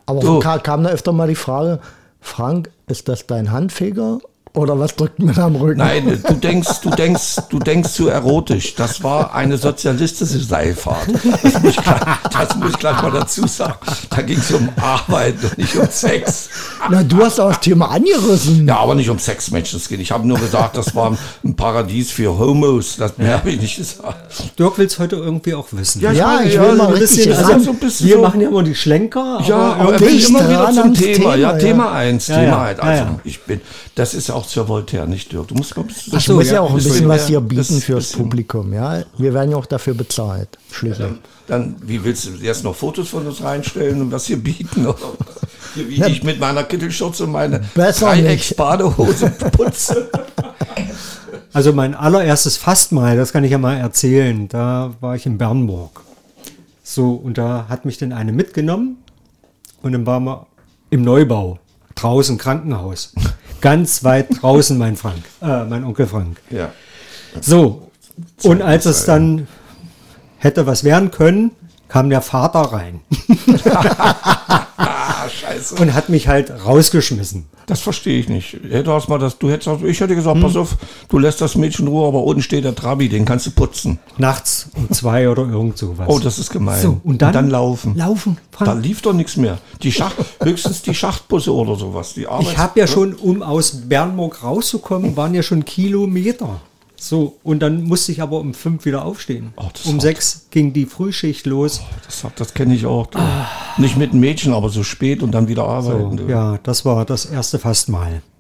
[0.07, 1.81] Aber ka- kam da öfter mal die Frage,
[2.21, 4.19] Frank, ist das dein Handfeger
[4.53, 5.79] oder was drückt mir da am Rücken?
[5.79, 8.75] Nein, du denkst, du denkst, du denkst zu erotisch.
[8.75, 11.07] Das war eine sozialistische Seilfahrt.
[11.43, 12.01] Das muss ich gleich,
[12.33, 13.75] das muss ich gleich mal dazu sagen.
[14.11, 16.49] Da ging es um Arbeit und nicht um Sex.
[16.91, 18.67] Na, du hast auch das Thema angerissen.
[18.67, 19.17] Ja, aber nicht um.
[19.19, 20.01] Es geht.
[20.01, 22.97] Ich habe nur gesagt, das war ein Paradies für Homos.
[22.97, 24.33] Das mehr habe ich nicht gesagt.
[24.59, 26.01] Dirk will es heute irgendwie auch wissen.
[26.01, 28.09] Ja, ich Ja, meine, ich ja, will so mal ein bisschen, also so ein bisschen
[28.09, 29.41] wir so- machen ja immer die Schlenker.
[29.47, 31.15] Ja, aber er dicht will immer wieder zum Thema.
[31.15, 31.59] Thema, ja, ja.
[31.59, 32.79] Thema eins, Ja, Thema ja, halt.
[32.79, 33.21] ja, Also ja.
[33.25, 33.61] ich bin,
[33.95, 35.49] das ist auch zur Voltaire, nicht Dirk.
[35.49, 37.85] Du musst, glaub, ich, muss ja, ja auch ein bisschen was mehr- hier bieten das
[37.85, 38.73] fürs Publikum.
[38.73, 40.49] Ja, wir werden ja auch dafür bezahlt.
[40.71, 41.13] Schließlich.
[41.47, 44.87] Dann, wie willst du erst noch Fotos von uns reinstellen und was hier bieten?
[45.75, 47.61] Hier, wie ich mit meiner Kittelschürze und meine.
[47.75, 50.11] Dreiecksbadehose putze.
[51.53, 54.47] Also mein allererstes Fastmahl, das kann ich ja mal erzählen.
[54.49, 56.03] Da war ich in Bernburg.
[56.85, 58.99] So, und da hat mich dann eine mitgenommen
[59.83, 60.47] und dann waren wir
[60.91, 61.59] im Neubau,
[61.97, 63.15] draußen Krankenhaus.
[63.61, 66.41] Ganz weit draußen, mein Frank, äh, mein Onkel Frank.
[66.51, 66.73] Ja.
[67.41, 67.91] So,
[68.43, 69.47] und als es dann
[70.39, 71.53] hätte was werden können,
[71.89, 73.01] kam der Vater rein
[75.31, 75.75] scheiße.
[75.77, 77.47] und hat mich halt rausgeschmissen.
[77.67, 78.59] Das verstehe ich nicht.
[78.69, 80.43] Hätte mal das, du hättest, auch- ich hätte gesagt, Hm.
[80.43, 80.77] pass auf,
[81.09, 83.99] du lässt das Mädchen Ruhe, aber unten steht der Trabi, den kannst du putzen.
[84.19, 86.07] Nachts um zwei oder irgend sowas.
[86.09, 86.81] Oh, das ist gemein.
[86.83, 87.97] So, und dann, laufen.
[87.97, 88.83] Laufen, Da Frank.
[88.85, 89.59] lief doch nichts mehr.
[89.83, 92.15] Die Schacht, höchstens die Schachtbusse oder sowas.
[92.15, 92.49] Die Arbeit.
[92.53, 96.61] Ich habe ja schon, um aus Bernburg rauszukommen, waren ja schon Kilometer.
[97.03, 99.55] So, und dann musste ich aber um fünf wieder aufstehen.
[99.57, 100.03] Oh, um hart.
[100.03, 101.81] sechs ging die Frühschicht los.
[102.05, 103.07] Das, das kenne ich auch.
[103.07, 103.19] Du.
[103.79, 106.19] Nicht mit einem Mädchen, aber so spät und dann wieder arbeiten.
[106.19, 108.23] So, ja, das war das erste Fastmahl.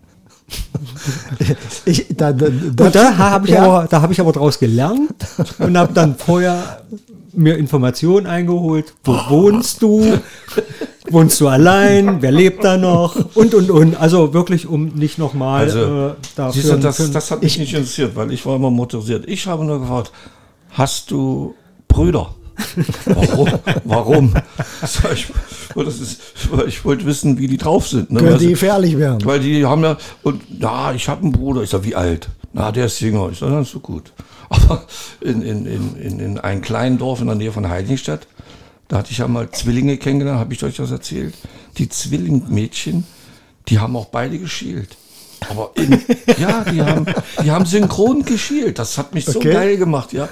[1.86, 3.62] Ich, da, da, Und da habe ich, Ja.
[3.64, 5.14] aber, da hab ich aber draus gelernt
[5.58, 6.82] und habe dann vorher
[7.32, 8.92] mir Informationen eingeholt.
[9.04, 10.18] Wo wohnst du?
[11.08, 12.20] Wohnst du allein?
[12.20, 13.16] Wer lebt da noch?
[13.34, 13.96] Und, und, und.
[13.96, 16.52] Also wirklich, um nicht nochmal Also, äh, dafür...
[16.52, 19.26] Siehst du, das, das hat mich nicht interessiert, weil ich war immer motorisiert.
[19.26, 20.12] Ich habe nur gefragt,
[20.70, 21.54] hast du
[21.88, 22.34] Brüder?
[23.06, 23.48] Warum?
[23.84, 24.34] Warum?
[24.82, 25.28] Sag Ich,
[25.74, 26.20] das ist,
[26.66, 28.10] ich wollte wissen, wie die drauf sind.
[28.10, 28.18] Ne?
[28.18, 28.48] Könnte Weißt du?
[28.50, 29.24] gefährlich werden.
[29.24, 31.62] Weil die haben ja, und ja, ich habe einen Bruder.
[31.62, 32.28] Ich sag, wie alt?
[32.52, 33.30] Na, der ist jünger.
[33.32, 34.12] Ich sag, dann ist so gut.
[34.50, 34.82] Aber
[35.20, 38.26] in, in, in, in, in einem kleinen Dorf in der Nähe von Heiligenstadt,
[38.90, 41.34] da hatte ich ja mal Zwillinge kennengelernt, habe ich euch das erzählt.
[41.78, 43.04] Die Zwillingmädchen,
[43.68, 44.96] die haben auch beide geschielt.
[45.48, 46.00] Aber in,
[46.38, 47.06] ja, die haben,
[47.42, 48.78] die haben synchron geschielt.
[48.78, 49.52] Das hat mich so Okay.
[49.52, 50.28] geil gemacht, ja.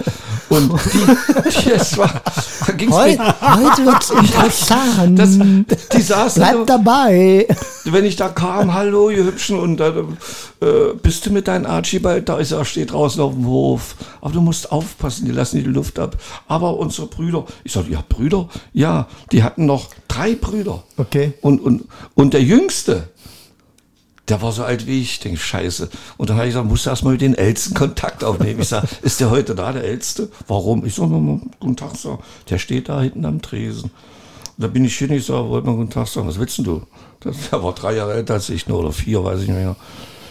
[0.51, 2.23] Und die, die es war,
[2.67, 4.11] da ging's mir, Heute, heute wird's
[4.63, 5.19] interessant.
[5.19, 5.31] das,
[5.97, 7.47] die saßen so- Bleib dabei.
[7.85, 10.19] wenn ich da kam, hallo, ihr Hübschen, und dann
[10.61, 13.95] äh, bist du mit deinem Archibald, da ist er, steht draußen auf dem Hof.
[14.21, 16.17] Aber du musst aufpassen, die lassen die Luft ab.
[16.49, 18.49] Aber unsere Brüder, ich sag, ja, Brüder?
[18.73, 20.83] Ja, die hatten noch drei Brüder.
[20.97, 21.33] Okay.
[21.41, 23.09] Und, und, und der Jüngste,
[24.29, 25.89] der war so alt wie ich, denke scheiße.
[26.17, 28.61] Und dann habe ich gesagt, musst du erstmal mit den Ältesten Kontakt aufnehmen.
[28.61, 30.31] Ich sage, ist der heute da, der Älteste?
[30.47, 30.85] Warum?
[30.85, 31.09] Ich sage,
[31.61, 32.19] guten Tag, sag.
[32.49, 33.85] der steht da hinten am Tresen.
[33.85, 36.65] Und da bin ich hin, ich sage, wollte mal guten Tag sagen, was willst denn
[36.65, 36.83] du?
[37.25, 39.77] Der war drei Jahre älter als ich nur, oder vier, weiß ich nicht mehr.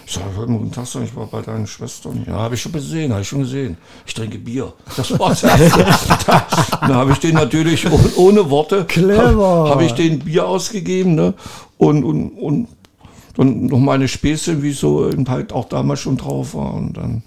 [0.05, 2.23] Ich sage, wollte mal guten Tag sagen, ich war bei deinen Schwestern.
[2.25, 3.75] Ja, habe ich schon gesehen, habe ich schon gesehen.
[4.05, 4.71] Ich trinke Bier.
[4.95, 5.41] Das war's.
[6.27, 6.47] da
[6.87, 9.69] da habe ich den natürlich ohne, ohne Worte, Clever.
[9.69, 11.33] habe ich den Bier ausgegeben, ne?
[11.77, 12.67] Und, und, und
[13.37, 16.73] dann noch meine Späße, wie so halt auch damals schon drauf war.
[16.73, 17.23] Und dann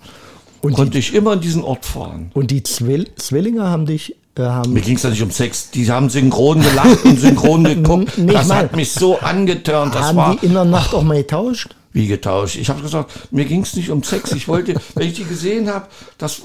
[0.61, 2.31] Und konnte ich immer an diesen Ort fahren.
[2.35, 5.71] Und die Zwill Zwillinge haben dich, äh, haben, Mir ging es ja nicht um Sex.
[5.71, 8.19] Die haben synchron gelacht und synchron geguckt.
[8.19, 8.57] Nicht das mal.
[8.57, 9.95] hat mich so angetörnt.
[9.95, 11.75] Das haben war die in der Nacht auch mal getauscht?
[11.93, 12.57] wie getauscht.
[12.57, 14.33] Ich habe gesagt, mir ging es nicht um Sex.
[14.33, 15.87] Ich wollte, wenn ich die gesehen habe,
[16.19, 16.41] das.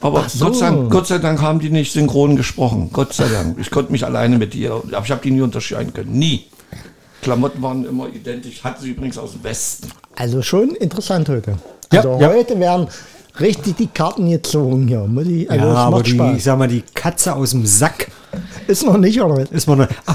[0.00, 0.46] Aber so.
[0.46, 2.90] Gott, sei Dank, Gott sei Dank haben die nicht synchron gesprochen.
[2.92, 3.58] Gott sei Dank.
[3.60, 6.18] Ich konnte mich alleine mit ihr, aber ich habe die nie unterscheiden können.
[6.18, 6.46] Nie.
[7.26, 8.62] Klamotten waren immer identisch.
[8.62, 9.88] Hatten sie übrigens aus dem Westen.
[10.14, 11.56] Also schon interessant heute.
[11.92, 12.28] Ja, Also ja.
[12.28, 12.86] heute werden
[13.40, 15.00] richtig die Karten gezogen hier.
[15.00, 16.36] Muss ich, also ja, aber die, Spaß.
[16.36, 18.08] ich sag mal, die Katze aus dem Sack
[18.68, 19.44] Ist noch nicht, oder?
[19.50, 19.80] ist man.
[20.06, 20.14] Ah,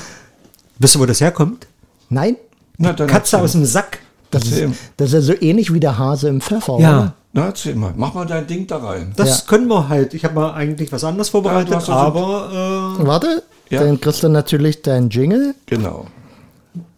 [0.79, 1.67] wisst ihr, wo das herkommt?
[2.09, 2.37] Nein?
[2.77, 3.45] Na, dann Katze erzähl.
[3.45, 3.99] aus dem Sack.
[4.31, 4.63] Das ist,
[4.95, 6.97] das ist ja so ähnlich wie der Hase im Pfeffer, Ja.
[6.97, 7.13] oder?
[7.33, 7.93] Na, erzähl mal.
[7.97, 9.11] Mach mal dein Ding da rein.
[9.17, 9.45] Das Ja.
[9.47, 10.13] können wir halt.
[10.13, 13.83] Ich habe mal eigentlich was anderes vorbereitet, Ja, aber äh, Warte, Ja.
[13.83, 15.55] dann kriegst du natürlich deinen Jingle.
[15.65, 16.05] Genau.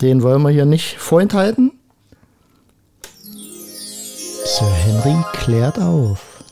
[0.01, 1.71] Den wollen wir hier nicht vorenthalten.
[4.45, 6.43] Sir Henry klärt auf.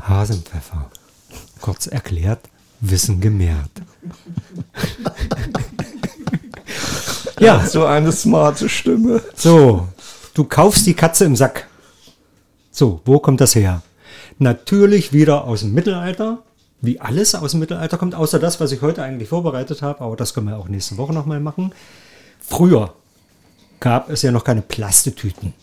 [0.00, 0.90] Hasenpfeffer.
[1.60, 2.40] Kurz erklärt,
[2.80, 3.70] Wissen gemehrt.
[7.40, 9.22] ja, So eine smarte Stimme.
[9.34, 9.88] so.
[10.34, 11.66] Du kaufst die Katze im Sack.
[12.70, 13.82] So, wo kommt das her?
[14.38, 16.42] Natürlich wieder aus dem Mittelalter.
[16.80, 20.16] Wie alles aus dem Mittelalter kommt, außer das, was ich heute eigentlich vorbereitet habe, aber
[20.16, 21.74] das können wir auch nächste Woche nochmal machen.
[22.40, 22.94] Früher
[23.78, 25.54] gab es ja noch keine Plastetüten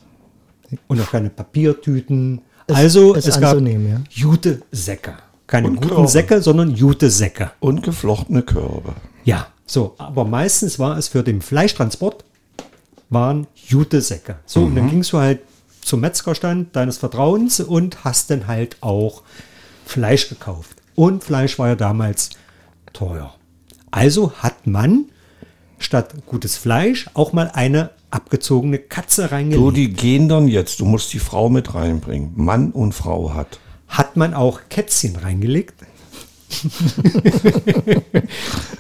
[0.88, 2.42] und auch keine Papiertüten.
[2.72, 4.02] also ist es gab ja.
[4.10, 5.18] Jute-Säcke.
[5.48, 6.08] Keine Und guten Körbe.
[6.10, 7.52] Säcke, sondern Jute-Säcke.
[7.60, 8.96] Und geflochtene Körbe.
[9.24, 9.96] Ja, so.
[9.98, 12.26] Aber meistens war es für den Fleischtransport,
[13.10, 14.40] waren Jute-Säcke.
[14.46, 15.40] So, und dann gingst du halt
[15.82, 19.24] zum Metzgerstand deines Vertrauens und hast dann halt auch
[19.86, 20.76] Fleisch gekauft.
[20.96, 22.32] Und Fleisch war ja damals
[22.92, 23.34] teuer.
[23.90, 25.06] Also hat man
[25.80, 29.64] statt gutes Fleisch auch mal eine abgezogene Katze reingelegt.
[29.64, 30.80] So, die gehen dann jetzt.
[30.80, 32.32] Du musst die Frau mit reinbringen.
[32.36, 33.60] Mann und Frau hat.
[33.88, 35.76] hat man auch Kätzchen reingelegt.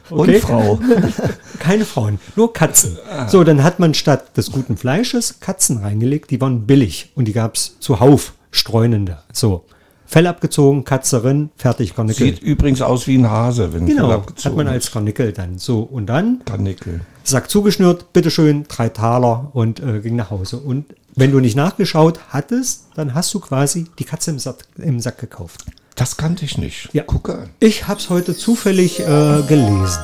[0.09, 0.79] Und Frau.
[1.59, 2.97] Keine Frauen, nur Katzen.
[3.27, 7.33] So, dann hat man statt des guten Fleisches Katzen reingelegt, die waren billig und die
[7.33, 9.19] gab es zuhauf, streunende.
[9.33, 9.65] So,
[10.07, 12.27] Fell abgezogen, Katze drin, fertig, Karnickel.
[12.27, 14.73] Sieht übrigens aus wie ein Hase, wenn genau, Fell hat abgezogen man ist.
[14.73, 15.57] als Karnickel dann.
[15.59, 17.01] So, und dann Karnickel.
[17.23, 20.57] Sack zugeschnürt, bitteschön, drei Taler und äh, ging nach Hause.
[20.57, 25.01] Und wenn du nicht nachgeschaut hattest, dann hast du quasi die Katze im Sack, im
[25.01, 25.65] Sack gekauft.
[25.95, 26.89] Das kannte ich nicht.
[26.93, 27.03] Ja.
[27.03, 27.49] Gucke an.
[27.59, 29.99] Ich habe es heute zufällig äh, gelesen.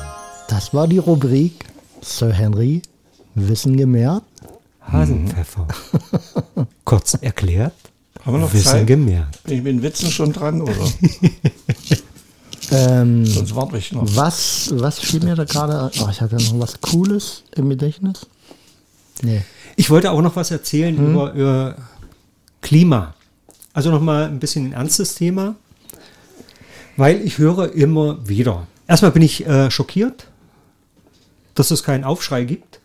[0.48, 1.64] Das war die Rubrik
[2.02, 2.82] Sir Henry
[3.34, 4.22] Wissen gemehrt.
[4.82, 5.66] Hasenpfeffer.
[6.84, 7.72] Kurz erklärt,
[8.24, 8.86] Haben wir noch Wissen Zeit?
[8.86, 9.42] gemehrt.
[9.44, 10.72] Bin ich mit den Witzen schon dran, oder?
[12.70, 14.04] Ähm, Sonst warte ich noch.
[14.16, 15.90] was, was fiel mir da gerade?
[16.00, 18.26] Oh, ich hatte noch was Cooles im Gedächtnis.
[19.22, 19.42] Nee.
[19.76, 21.10] Ich wollte auch noch was erzählen Hm?
[21.12, 21.76] über, über
[22.62, 23.14] Klima.
[23.74, 25.56] Also nochmal ein bisschen ein ernstes Thema,
[26.96, 28.66] weil ich höre immer wieder.
[28.88, 30.28] Erstmal bin ich äh, schockiert,
[31.54, 32.80] dass es keinen Aufschrei gibt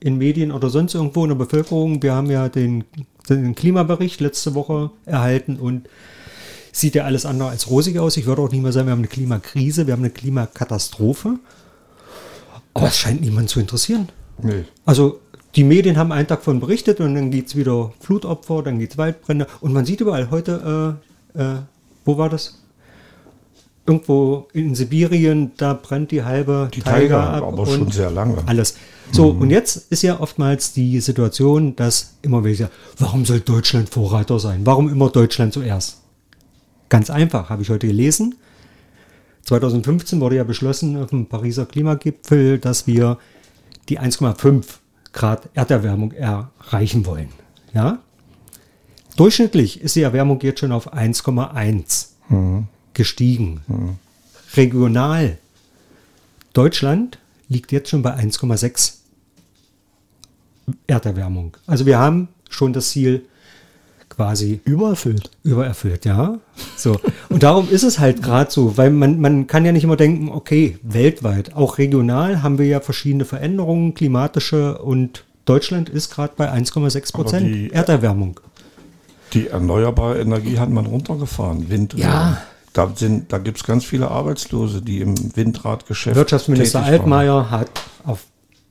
[0.00, 2.02] in Medien oder sonst irgendwo in der Bevölkerung.
[2.02, 2.84] Wir haben ja den,
[3.34, 5.88] den Klimabericht letzte Woche erhalten und
[6.72, 8.16] sieht ja alles andere als rosig aus.
[8.16, 11.38] Ich würde auch nicht mehr sagen, wir haben eine Klimakrise, wir haben eine Klimakatastrophe.
[12.74, 14.08] Aber es scheint niemand zu interessieren.
[14.42, 14.64] Nee.
[14.84, 15.20] Also
[15.56, 18.92] die Medien haben einen Tag von berichtet und dann geht es wieder Flutopfer, dann geht
[18.92, 20.98] es Waldbrände und man sieht überall heute,
[21.34, 21.56] äh, äh,
[22.04, 22.62] wo war das?
[23.86, 27.42] Irgendwo in Sibirien, da brennt die halbe Die Taiga Tiger, ab.
[27.44, 28.38] aber schon und sehr lange.
[28.46, 28.76] Alles.
[29.12, 34.38] So, und jetzt ist ja oftmals die Situation, dass immer welche, warum soll Deutschland Vorreiter
[34.40, 34.62] sein?
[34.64, 35.98] Warum immer Deutschland zuerst?
[36.88, 38.34] Ganz einfach, habe ich heute gelesen.
[39.44, 43.18] 2015 wurde ja beschlossen auf dem Pariser Klimagipfel, dass wir
[43.88, 44.64] die 1,5
[45.12, 47.28] Grad Erderwärmung erreichen wollen.
[47.72, 48.00] Ja?
[49.16, 52.08] Durchschnittlich ist die Erwärmung jetzt schon auf 1,1
[52.96, 53.60] gestiegen.
[54.56, 55.38] Regional.
[56.52, 58.94] Deutschland liegt jetzt schon bei 1,6
[60.86, 61.56] Erderwärmung.
[61.66, 63.22] Also wir haben schon das Ziel
[64.08, 65.30] quasi Übererfüllt.
[65.42, 66.38] übererfüllt, ja.
[66.76, 66.98] So.
[67.28, 70.28] Und darum ist es halt gerade so, weil man, man kann ja nicht immer denken,
[70.30, 76.50] okay, weltweit, auch regional haben wir ja verschiedene Veränderungen, klimatische und Deutschland ist gerade bei
[76.50, 78.40] 1,6 Aber die- Prozent Erderwärmung.
[79.32, 81.68] Die erneuerbare Energie hat man runtergefahren.
[81.68, 81.94] Wind.
[81.94, 82.38] Ja.
[82.76, 86.14] Da, sind, da gibt es ganz viele Arbeitslose, die im Windradgeschäft.
[86.14, 86.82] Wirtschaftsminister.
[86.82, 87.70] Altmaier hat
[88.04, 88.26] auf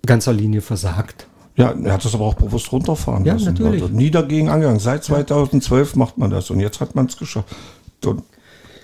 [0.06, 1.26] ganzer Linie versagt.
[1.56, 3.46] Ja, er hat das aber auch bewusst runterfahren Ja, lassen.
[3.46, 3.82] natürlich.
[3.82, 4.80] Also nie dagegen angegangen.
[4.80, 7.48] Seit 2012 macht man das und jetzt hat man es geschafft.
[8.06, 8.22] Und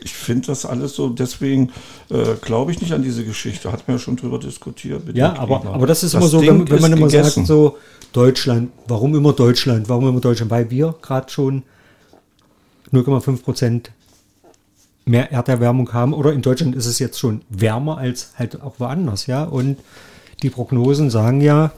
[0.04, 1.70] ich finde das alles so, deswegen
[2.10, 3.72] äh, glaube ich nicht an diese Geschichte.
[3.72, 5.04] Hat man ja schon drüber diskutiert.
[5.14, 7.46] Ja, aber, aber das ist Das immer so, wenn, wenn man immer gegessen.
[7.46, 7.78] sagt, so
[8.12, 11.62] Deutschland, warum immer Deutschland, warum immer Deutschland, weil wir gerade schon
[12.92, 13.92] 0,5 Prozent
[15.06, 19.28] mehr Erderwärmung haben oder in Deutschland ist es jetzt schon wärmer als halt auch woanders,
[19.28, 19.78] ja, und
[20.44, 21.72] die Prognosen sagen ja,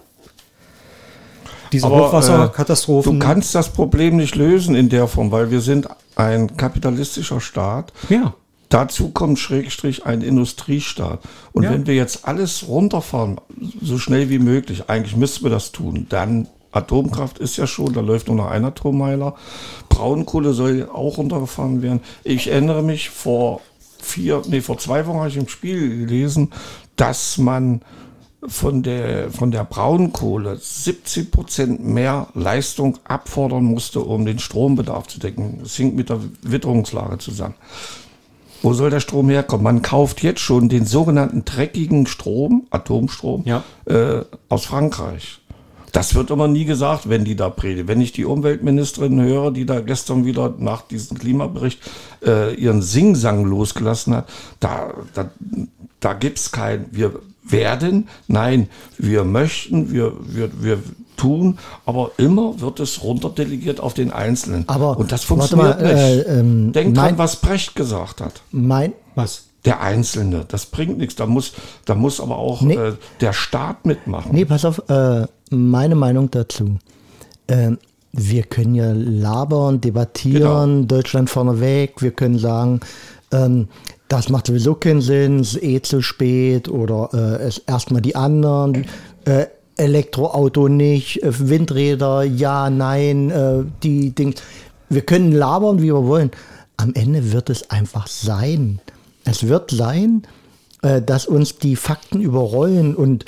[1.72, 3.16] diese Aber, Hochwasserkatastrophen.
[3.16, 7.42] Äh, du kannst das Problem nicht lösen in der Form, weil wir sind ein kapitalistischer
[7.42, 7.92] Staat.
[8.10, 8.34] ja,
[8.70, 11.20] Dazu kommt Schrägstrich ein Industriestaat.
[11.52, 11.70] Und Ja.
[11.70, 13.40] wenn wir jetzt alles runterfahren,
[13.84, 18.02] so schnell wie möglich, eigentlich müssten wir das tun, dann Atomkraft ist ja schon, da
[18.02, 19.36] läuft nur noch ein Atommeiler.
[19.94, 22.02] Braunkohle soll auch runtergefahren werden.
[22.24, 23.62] Ich erinnere mich, vor
[24.02, 26.52] vier, nee, vor zwei Wochen habe ich im Spiel gelesen,
[26.96, 27.82] dass man
[28.46, 35.20] von der, von der Braunkohle 70 Prozent mehr Leistung abfordern musste, um den Strombedarf zu
[35.20, 35.60] decken.
[35.64, 37.56] Das hängt mit der Witterungslage zusammen.
[38.62, 39.64] Wo soll der Strom herkommen?
[39.64, 43.64] Man kauft jetzt schon den sogenannten dreckigen Strom, Atomstrom, Ja.
[43.86, 45.40] äh, aus Frankreich.
[45.94, 47.88] Das wird immer nie gesagt, wenn die da predigen.
[47.88, 51.80] Wenn ich die Umweltministerin höre, die da gestern wieder nach diesem Klimabericht
[52.26, 54.30] äh, ihren Singsang losgelassen hat,
[54.60, 55.30] da, da,
[56.02, 60.80] da gibt's kein, wir werden, nein, wir möchten, wir, wir, wir
[61.16, 64.64] tun, aber immer wird es runterdelegiert auf den Einzelnen.
[64.68, 66.28] Aber Und das warte funktioniert mal, nicht.
[66.28, 68.42] äh, ähm, Denk mein- dran, was Brecht gesagt hat.
[68.52, 69.44] Mein, was?
[69.66, 71.16] Der Einzelne, das bringt nichts.
[71.16, 71.54] Da muss,
[71.86, 72.76] da muss aber auch Nee.
[72.76, 74.32] äh, der Staat mitmachen.
[74.34, 76.78] nee, pass auf, äh, meine Meinung dazu.
[77.48, 77.78] Ähm,
[78.12, 80.86] wir können ja labern, debattieren, Genau.
[80.86, 82.82] Deutschland vorneweg, wir können sagen,
[83.32, 83.68] ähm,
[84.08, 87.10] das macht sowieso keinen Sinn, es ist eh zu spät oder
[87.42, 88.86] äh, erstmal die anderen,
[89.26, 89.46] äh,
[89.78, 94.36] Elektroauto nicht, äh, Windräder, ja, nein, äh, die Dinge.
[94.90, 96.30] Wir können labern, wie wir wollen.
[96.78, 98.80] Am Ende wird es einfach sein.
[99.26, 100.24] Es wird sein,
[100.82, 103.26] äh, dass uns die Fakten überrollen und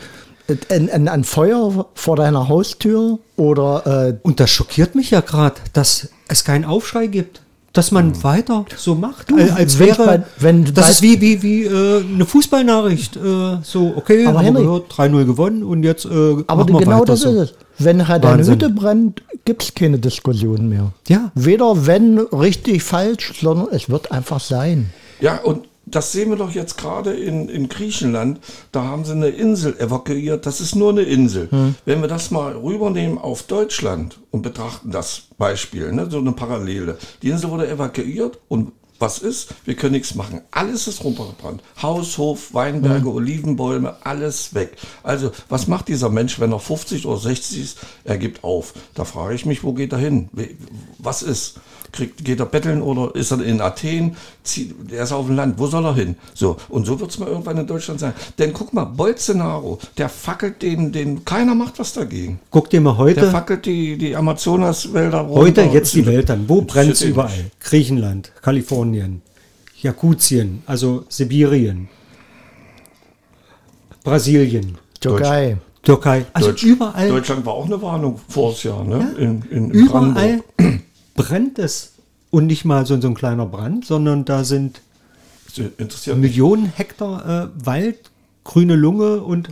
[0.47, 0.55] äh,
[0.89, 6.43] ein, Feuer vor deiner Haustür oder äh, Und das schockiert mich ja gerade, dass es
[6.43, 7.41] keinen Aufschrei gibt.
[7.73, 11.63] Dass man weiter so macht, Du, als, wäre, bei- wenn das ist wie, wie, wie
[11.65, 13.17] äh, eine Fußballnachricht.
[13.17, 16.07] Äh, so, okay, Aber haben wir gehört, 3-0 gewonnen und jetzt äh,
[16.47, 17.29] aber machen wir genau weiter das so.
[17.31, 17.53] ist es.
[17.77, 18.53] Wenn deine Wahnsinn.
[18.53, 20.93] Hütte brennt, gibt es keine Diskussion mehr.
[21.09, 21.31] Ja.
[21.35, 24.91] Weder wenn richtig, falsch, sondern es wird einfach sein.
[25.19, 28.39] Ja, und das sehen wir doch jetzt gerade in, in Griechenland.
[28.71, 30.45] Da haben sie eine Insel evakuiert.
[30.45, 31.49] Das ist nur eine Insel.
[31.85, 36.97] Wenn wir das mal rübernehmen auf Deutschland und betrachten das Beispiel, ne, so eine Parallele.
[37.21, 39.53] Die Insel wurde evakuiert und was ist?
[39.65, 40.41] Wir können nichts machen.
[40.51, 41.61] Alles ist runtergebrannt.
[41.81, 44.77] Haus, Hof, Weinberge, Olivenbäume, alles weg.
[45.03, 47.79] Also, was macht dieser Mensch, wenn er 50 oder 60 ist?
[48.05, 48.73] Er gibt auf.
[48.93, 50.29] Da frage ich mich, wo geht er hin?
[50.97, 51.59] Was ist?
[51.95, 54.17] Kriegt, geht er betteln oder ist er in Athen?
[54.43, 55.57] Zieht, der ist auf dem Land.
[55.57, 56.15] Wo soll er hin?
[56.33, 56.57] So.
[56.67, 58.13] Und so wird es mal irgendwann in Deutschland sein.
[58.37, 62.39] Denn guck mal, Bolsonaro, der fackelt den, den, keiner macht was dagegen.
[62.51, 65.63] Guck dir mal Der heute, fackelt die, die Amazonaswälder runter.
[65.63, 66.43] heute jetzt die Welt an.
[66.49, 67.29] Wo brennt es überall?
[67.37, 67.59] nicht.
[67.61, 69.21] Griechenland, Kalifornien,
[69.81, 71.87] Jakutien, also Sibirien,
[74.03, 75.57] Brasilien, Türkei.
[75.81, 76.25] Türkei.
[76.33, 79.13] Also Deutsch- überall, Deutschland war auch eine Warnung vors Jahr, ne?
[79.17, 80.81] In, in, in überall Brandenburg.
[81.15, 81.93] Brennt es.
[82.29, 84.81] Und nicht mal so, so ein kleiner Brand, sondern da sind.
[86.15, 88.11] Millionen Hektar äh, Wald,
[88.43, 89.49] grüne Lunge und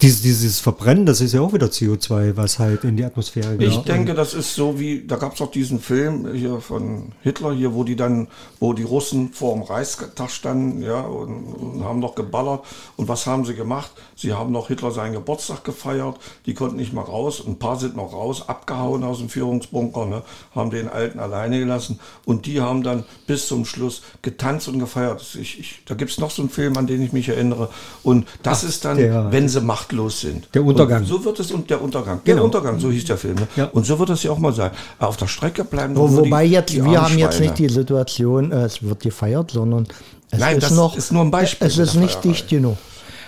[0.00, 3.68] Dieses, dieses Verbrennen, das ist ja auch wieder CO2, was halt in die Atmosphäre geht.
[3.68, 7.52] Ich denke, das ist so wie, da gab es doch diesen Film hier von Hitler
[7.52, 8.28] hier, wo die dann,
[8.60, 12.60] wo die Russen vor dem Reichstag standen, ja, und, und haben noch geballert.
[12.96, 13.90] Und was haben sie gemacht?
[14.14, 17.96] Sie haben noch Hitler seinen Geburtstag gefeiert, die konnten nicht mal raus, ein paar sind
[17.96, 20.22] noch raus, abgehauen aus dem Führungsbunker, ne,
[20.54, 25.24] haben den Alten alleine gelassen und die haben dann bis zum Schluss getanzt und gefeiert.
[25.40, 27.68] Ich, ich, da gibt es noch so einen Film, an den ich mich erinnere.
[28.04, 30.48] Und das Ach, ist dann, der- wenn sie machtlos sind.
[30.54, 31.00] Der Untergang.
[31.02, 32.20] Und so wird es und der Untergang.
[32.24, 32.46] Der Genau.
[32.46, 33.36] Untergang, so hieß der Film.
[33.36, 33.48] Ne?
[33.56, 33.64] Ja.
[33.66, 34.70] Und so wird es ja auch mal sein.
[34.98, 38.52] Auf der Strecke bleiben Wo, wobei die, jetzt, die wir haben jetzt nicht die Situation,
[38.52, 39.86] äh, es wird gefeiert, sondern
[40.30, 42.28] es Nein, ist das noch, ist nur ein Beispiel Es ist der nicht Feierei.
[42.28, 42.76] dicht genug.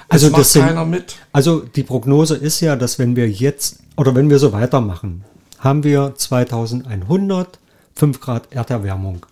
[0.09, 1.17] Also macht das sind- keiner mit.
[1.33, 5.25] Also die Prognose ist ja, dass wenn wir jetzt oder wenn wir so weitermachen,
[5.59, 7.59] haben wir 2100
[7.95, 9.27] 5 Grad Erderwärmung.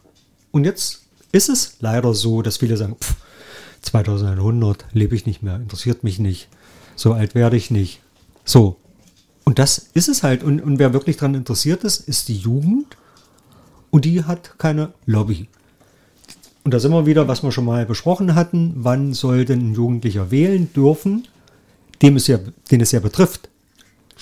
[0.51, 1.03] Und jetzt
[1.33, 3.15] ist es leider so, dass viele sagen, pff,
[3.83, 6.49] 2100 lebe ich nicht mehr, interessiert mich nicht,
[6.99, 8.01] so alt werde ich nicht.
[8.45, 8.77] So.
[9.45, 10.43] Und das ist es halt.
[10.43, 12.97] Und, und wer wirklich daran interessiert ist, ist die Jugend.
[13.91, 15.49] Und die hat keine Lobby.
[16.65, 18.73] Und da sind wir wieder, was wir schon mal besprochen hatten.
[18.77, 21.27] Wann soll denn ein Jugendlicher wählen dürfen,
[22.03, 22.39] dem es ja,
[22.71, 23.48] den es ja betrifft?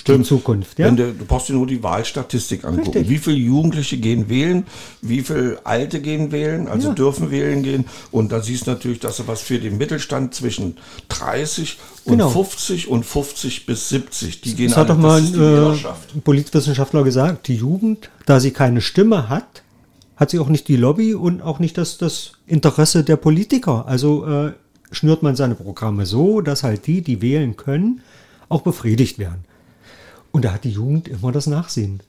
[0.08, 0.78] In Zukunft.
[0.78, 0.86] Ja?
[0.86, 2.90] Wenn du, du brauchst dir nur die Wahlstatistik angucken.
[2.98, 3.08] Richtig.
[3.08, 4.64] Wie viele Jugendliche gehen wählen,
[5.02, 6.94] wie viele Alte gehen wählen, also Ja.
[6.94, 7.86] dürfen wählen gehen.
[8.10, 10.76] Und da siehst du natürlich, dass du was für den Mittelstand zwischen
[11.08, 12.28] 30 und Genau.
[12.28, 14.40] 50 und 50 bis 70.
[14.42, 15.34] Die gehen Das hat doch mal ein,
[15.74, 19.62] äh, Politwissenschaftler gesagt, die Jugend, da sie keine Stimme hat,
[20.16, 23.86] hat sie auch nicht die Lobby und auch nicht das, das Interesse der Politiker.
[23.86, 24.52] Also äh,
[24.90, 28.00] schnürt man seine Programme so, dass halt die, die wählen können,
[28.48, 29.44] auch befriedigt werden.
[30.36, 32.02] Und da hat die Jugend immer das Nachsehen.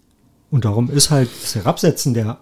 [0.51, 2.39] Und darum ist halt das Herabsetzen der,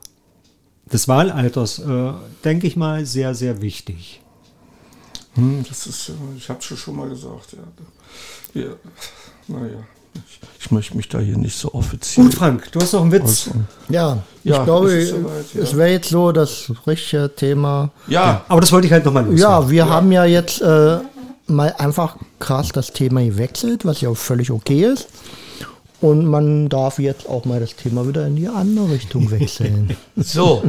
[0.92, 2.14] des Wahlalters, äh,
[2.44, 4.20] denke ich mal, sehr, sehr wichtig.
[5.36, 7.56] Hm, das ist, äh, ich habe es schon mal gesagt.
[8.56, 8.64] Ja.
[8.64, 8.70] Ja,
[9.48, 9.78] naja,
[10.16, 12.26] ich, ich möchte mich da hier nicht so offiziell.
[12.26, 13.52] Gut, Frank, du hast noch einen Witz.
[13.88, 15.62] Ja, Ja, ich glaube, soweit, ja.
[15.62, 17.92] es wäre jetzt so das richtige Thema.
[18.08, 20.98] Ja, Aber das wollte ich halt nochmal Ja, wir haben ja jetzt äh,
[21.46, 25.10] mal einfach krass das Thema gewechselt, was ja auch völlig okay ist.
[26.02, 29.96] Und man darf jetzt auch mal das Thema wieder in die andere Richtung wechseln.
[30.16, 30.64] so.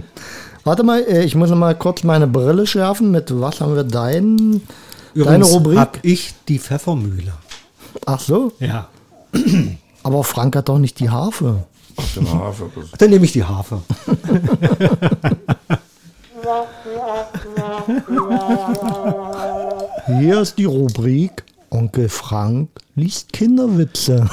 [0.65, 3.11] Warte mal, äh, ich muss noch mal kurz meine Brille schärfen.
[3.11, 4.63] Mit was haben wir dein,
[5.15, 5.79] deine Rubrik?
[5.79, 7.33] habe ich die Pfeffermühle.
[8.05, 8.89] Ach so, Ja.
[10.03, 11.65] aber Frank hat doch nicht die Harfe.
[11.97, 12.67] Auf dem Hafer.
[12.99, 13.81] Dann nehme ich die Harfe.
[20.07, 24.29] Hier ist die Rubrik Onkel Frank liest Kinderwitze.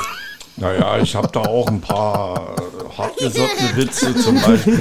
[0.63, 2.55] Naja, ich habe da auch ein paar
[2.97, 4.15] hartgesottene Witze.
[4.15, 4.79] Zum Beispiel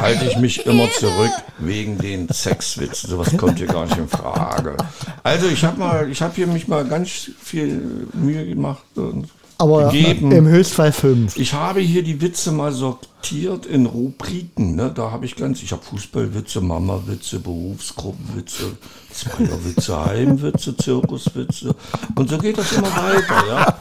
[0.00, 3.10] halte ich mich immer zurück wegen den Sexwitzen.
[3.10, 4.76] Sowas kommt hier gar nicht in Frage.
[5.22, 9.28] Also ich habe mal, hier mich mal ganz viel Mühe gemacht und
[9.58, 10.32] Aber gegeben.
[10.32, 11.36] im Höchstfall fünf.
[11.38, 14.76] Ich habe hier die Witze mal sortiert in Rubriken.
[14.76, 14.92] Ne?
[14.94, 18.76] Da habe ich ganz, ich habe Fußballwitze, Mama-Witze, Berufsgruppenwitze,
[19.12, 21.74] Zweierwitze, Heimwitze, Zirkuswitze.
[22.14, 23.46] Und so geht das immer weiter.
[23.48, 23.78] Ja?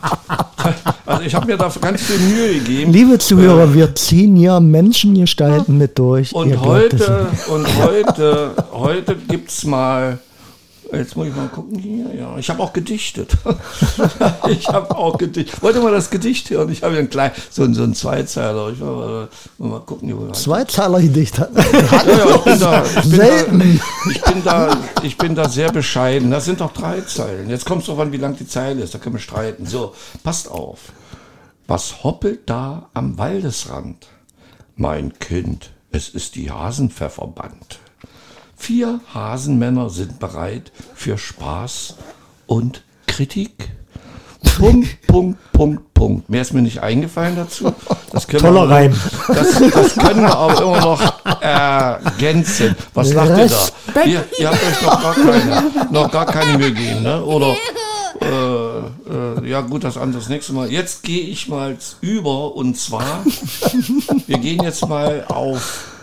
[1.05, 2.91] Also ich habe mir da ganz viel Mühe gegeben.
[2.91, 6.33] Liebe Zuhörer, wir ziehen hier Menschengestalten mit durch.
[6.33, 10.17] Und es heute, und heute, heute gibt's mal,
[10.91, 13.37] jetzt muss ich mal gucken hier, ja, ich habe auch gedichtet.
[14.49, 15.61] ich habe auch gedichtet.
[15.61, 16.71] Wollt ihr mal das Gedicht hören?
[16.71, 18.71] Ich habe hier ein klein, so, so ein Zweizeiler.
[18.71, 19.27] Ich mal,
[19.57, 20.33] mal gucken.
[20.33, 21.37] Zweizeiler-Gedicht.
[21.37, 23.59] ja, ja, ich bin da, ich bin Selten.
[23.59, 26.31] da, ich bin da, ich bin da sehr bescheiden.
[26.31, 27.49] Das sind doch drei Zeilen.
[27.49, 28.93] Jetzt kommt es drauf an, wie lang die Zeile ist.
[28.93, 29.65] Da können wir streiten.
[29.65, 30.79] So, passt auf.
[31.67, 34.07] Was hoppelt da am Waldesrand?
[34.75, 37.79] Mein Kind, es ist die Hasenpfefferband.
[38.65, 41.97] Vier Hasenmänner sind bereit für Spaß
[42.47, 43.69] und Kritik.
[44.57, 46.29] Punkt, Punkt, Punkt, Punkt.
[46.31, 47.71] Mehr ist mir nicht eingefallen dazu.
[48.11, 48.99] Das können Toller wir, Reim.
[49.27, 52.75] Das, das können wir aber immer noch ergänzen.
[52.95, 53.49] Was lacht ihr
[53.93, 54.03] da?
[54.03, 57.23] Ihr, ihr habt euch noch gar keine, noch gar keine Mühe gegeben, ne?
[57.23, 57.55] Oder
[58.19, 60.71] äh, äh, ja gut, das andere das nächste Mal.
[60.71, 63.23] Jetzt gehe ich mal über und zwar,
[64.25, 65.94] wir gehen jetzt mal auf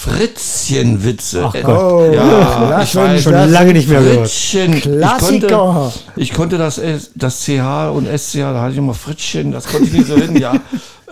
[0.00, 1.44] Fritzchenwitze.
[1.44, 4.28] Ach Oh, ja, ich weiß, Schon lange nicht mehr gehört.
[4.30, 4.72] Fritzchen.
[4.74, 5.48] Ich Klassiker.
[5.58, 9.66] konnte, ich konnte das, S- das CH und SCH, da hatte ich immer Fritzchen, das
[9.66, 10.54] konnte ich nicht so hin, ja.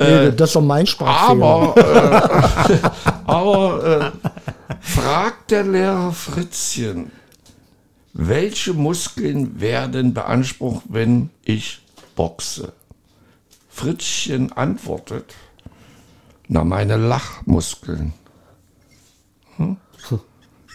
[0.01, 1.45] Nee, das ist doch mein Sprachfehler.
[1.45, 1.77] Aber,
[2.71, 2.79] äh,
[3.27, 4.29] aber äh,
[4.81, 7.11] fragt der Lehrer Fritzchen,
[8.15, 11.81] welche Muskeln werden beansprucht, wenn ich
[12.15, 12.73] boxe?
[13.69, 15.35] Fritzchen antwortet,
[16.47, 18.13] na meine Lachmuskeln.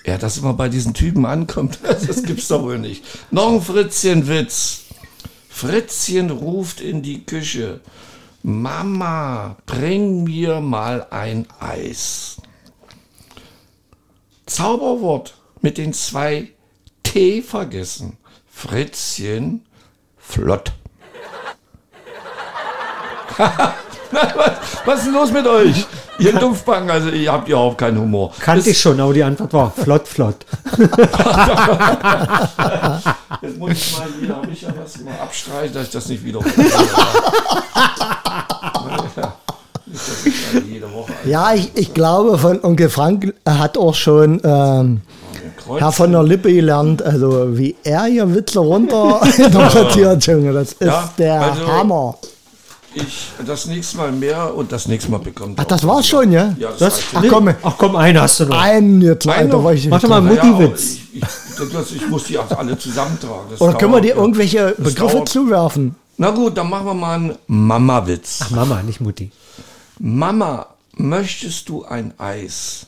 [0.06, 3.04] Ja, dass immer bei diesen Typen ankommt, das gibt's doch wohl nicht.
[3.32, 4.82] Noch ein Fritzchenwitz.
[5.50, 7.80] Fritzchen ruft in die Küche.
[8.42, 12.38] Mama, bring mir mal ein Eis.
[14.46, 16.50] Zauberwort mit den zwei
[17.04, 18.18] T vergessen.
[18.52, 19.66] Fritzchen,
[20.18, 20.74] flott.
[23.38, 23.74] was,
[24.86, 25.86] was ist los mit euch?
[26.20, 28.32] Ihr Dumpfbacken, also ihr habt überhaupt keinen Humor.
[28.40, 30.36] Kannte ich schon, aber die Antwort war flott, flott.
[33.42, 36.24] Jetzt muss ich mal hier, habe ich ja was mal abstreichen, dass ich das nicht
[36.24, 36.40] wieder.
[41.26, 45.02] Ja, ich, ich glaube, von Onkel Frank hat auch schon ähm,
[45.78, 50.82] Herr von der Lippe gelernt, also wie er hier Witze runter interpretiert, Junge, das ist
[50.82, 52.16] Ja, der also- Hammer.
[52.96, 55.60] Ich das nächste Mal mehr und das nächste Mal bekommt.
[55.60, 56.56] Ach, das war's schon, ja?
[56.60, 58.58] Ja, das, Das, Ach komm, Ach komm, einen hast du noch.
[58.60, 59.64] einen jetzt, Einen Alter, noch.
[59.64, 60.98] war ich Mach doch mal einen Mutti-Witz.
[61.14, 63.48] Ich, ich, das, ich muss die auch alle zusammentragen.
[63.50, 64.16] Das Oder können wir dir ja.
[64.18, 65.30] irgendwelche Begriffe dauert.
[65.30, 65.96] zuwerfen?
[66.18, 68.40] Na gut, dann machen wir mal einen Mama-Witz.
[68.44, 69.32] Ach, Mama, nicht Mutti.
[70.00, 72.88] Mama, möchtest du ein Eis?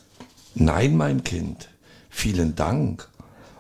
[0.54, 1.68] Nein, mein Kind.
[2.10, 3.08] Vielen Dank.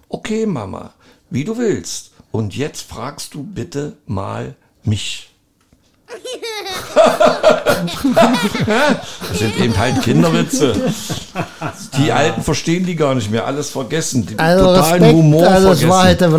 [0.09, 0.93] Okay, Mama,
[1.29, 2.11] wie du willst.
[2.31, 5.31] Und jetzt fragst du bitte mal mich.
[9.29, 10.73] das sind eben halt Kinderwitze.
[11.97, 14.25] Die Alten verstehen die gar nicht mehr, alles vergessen.
[14.25, 15.89] Die Also totalen Respekt, Humor also es vergessen.
[15.89, 16.29] war heute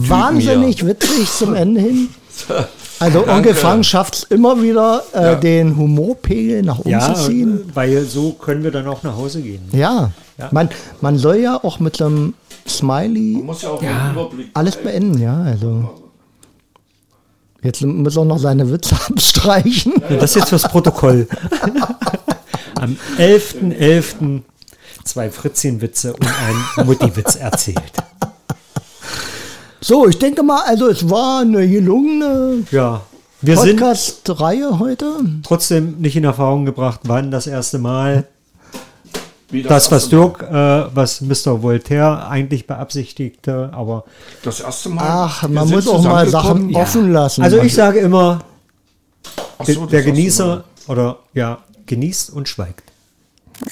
[0.00, 0.88] die wahnsinnig hier.
[0.88, 2.08] witzig zum Ende hin.
[3.00, 3.32] Also Danke.
[3.32, 5.34] Onkel Frank schafft es immer wieder, äh, Ja.
[5.36, 7.70] den Humorpegel nach oben Ja, zu ziehen.
[7.72, 9.62] weil so können wir dann auch nach Hause gehen.
[9.70, 10.10] Ja,
[10.50, 10.68] Man,
[11.00, 12.34] man soll ja auch mit so einem
[12.66, 16.07] Smiley Man muss ja auch einen Überblick alles beenden, ja, also.
[17.62, 19.94] Jetzt muss er noch seine Witze abstreichen.
[20.08, 21.26] Ja, das ist jetzt fürs Protokoll.
[22.76, 24.42] Am 11.11.
[25.04, 26.26] zwei Fritzchen-Witze und
[26.76, 27.82] ein Mutti-Witz erzählt.
[29.80, 33.02] So, ich denke mal, also es war eine gelungene Ja,
[33.40, 35.06] wir sind Podcast-Reihe heute.
[35.42, 38.26] trotzdem nicht in Erfahrung gebracht, wann das erste Mal
[39.50, 40.08] Wie das, was.
[40.10, 41.62] Dirk, äh, was Mr.
[41.62, 44.04] Voltaire eigentlich beabsichtigte, aber
[44.42, 45.04] Das erste Mal.
[45.06, 46.76] Ach, man muss auch mal Sachen zusammengekommen.
[46.76, 47.42] offen lassen.
[47.42, 48.40] also ich sage immer,
[49.64, 52.82] so, das der Genießer oder ja, genießt und schweigt.
[53.60, 53.66] Ja.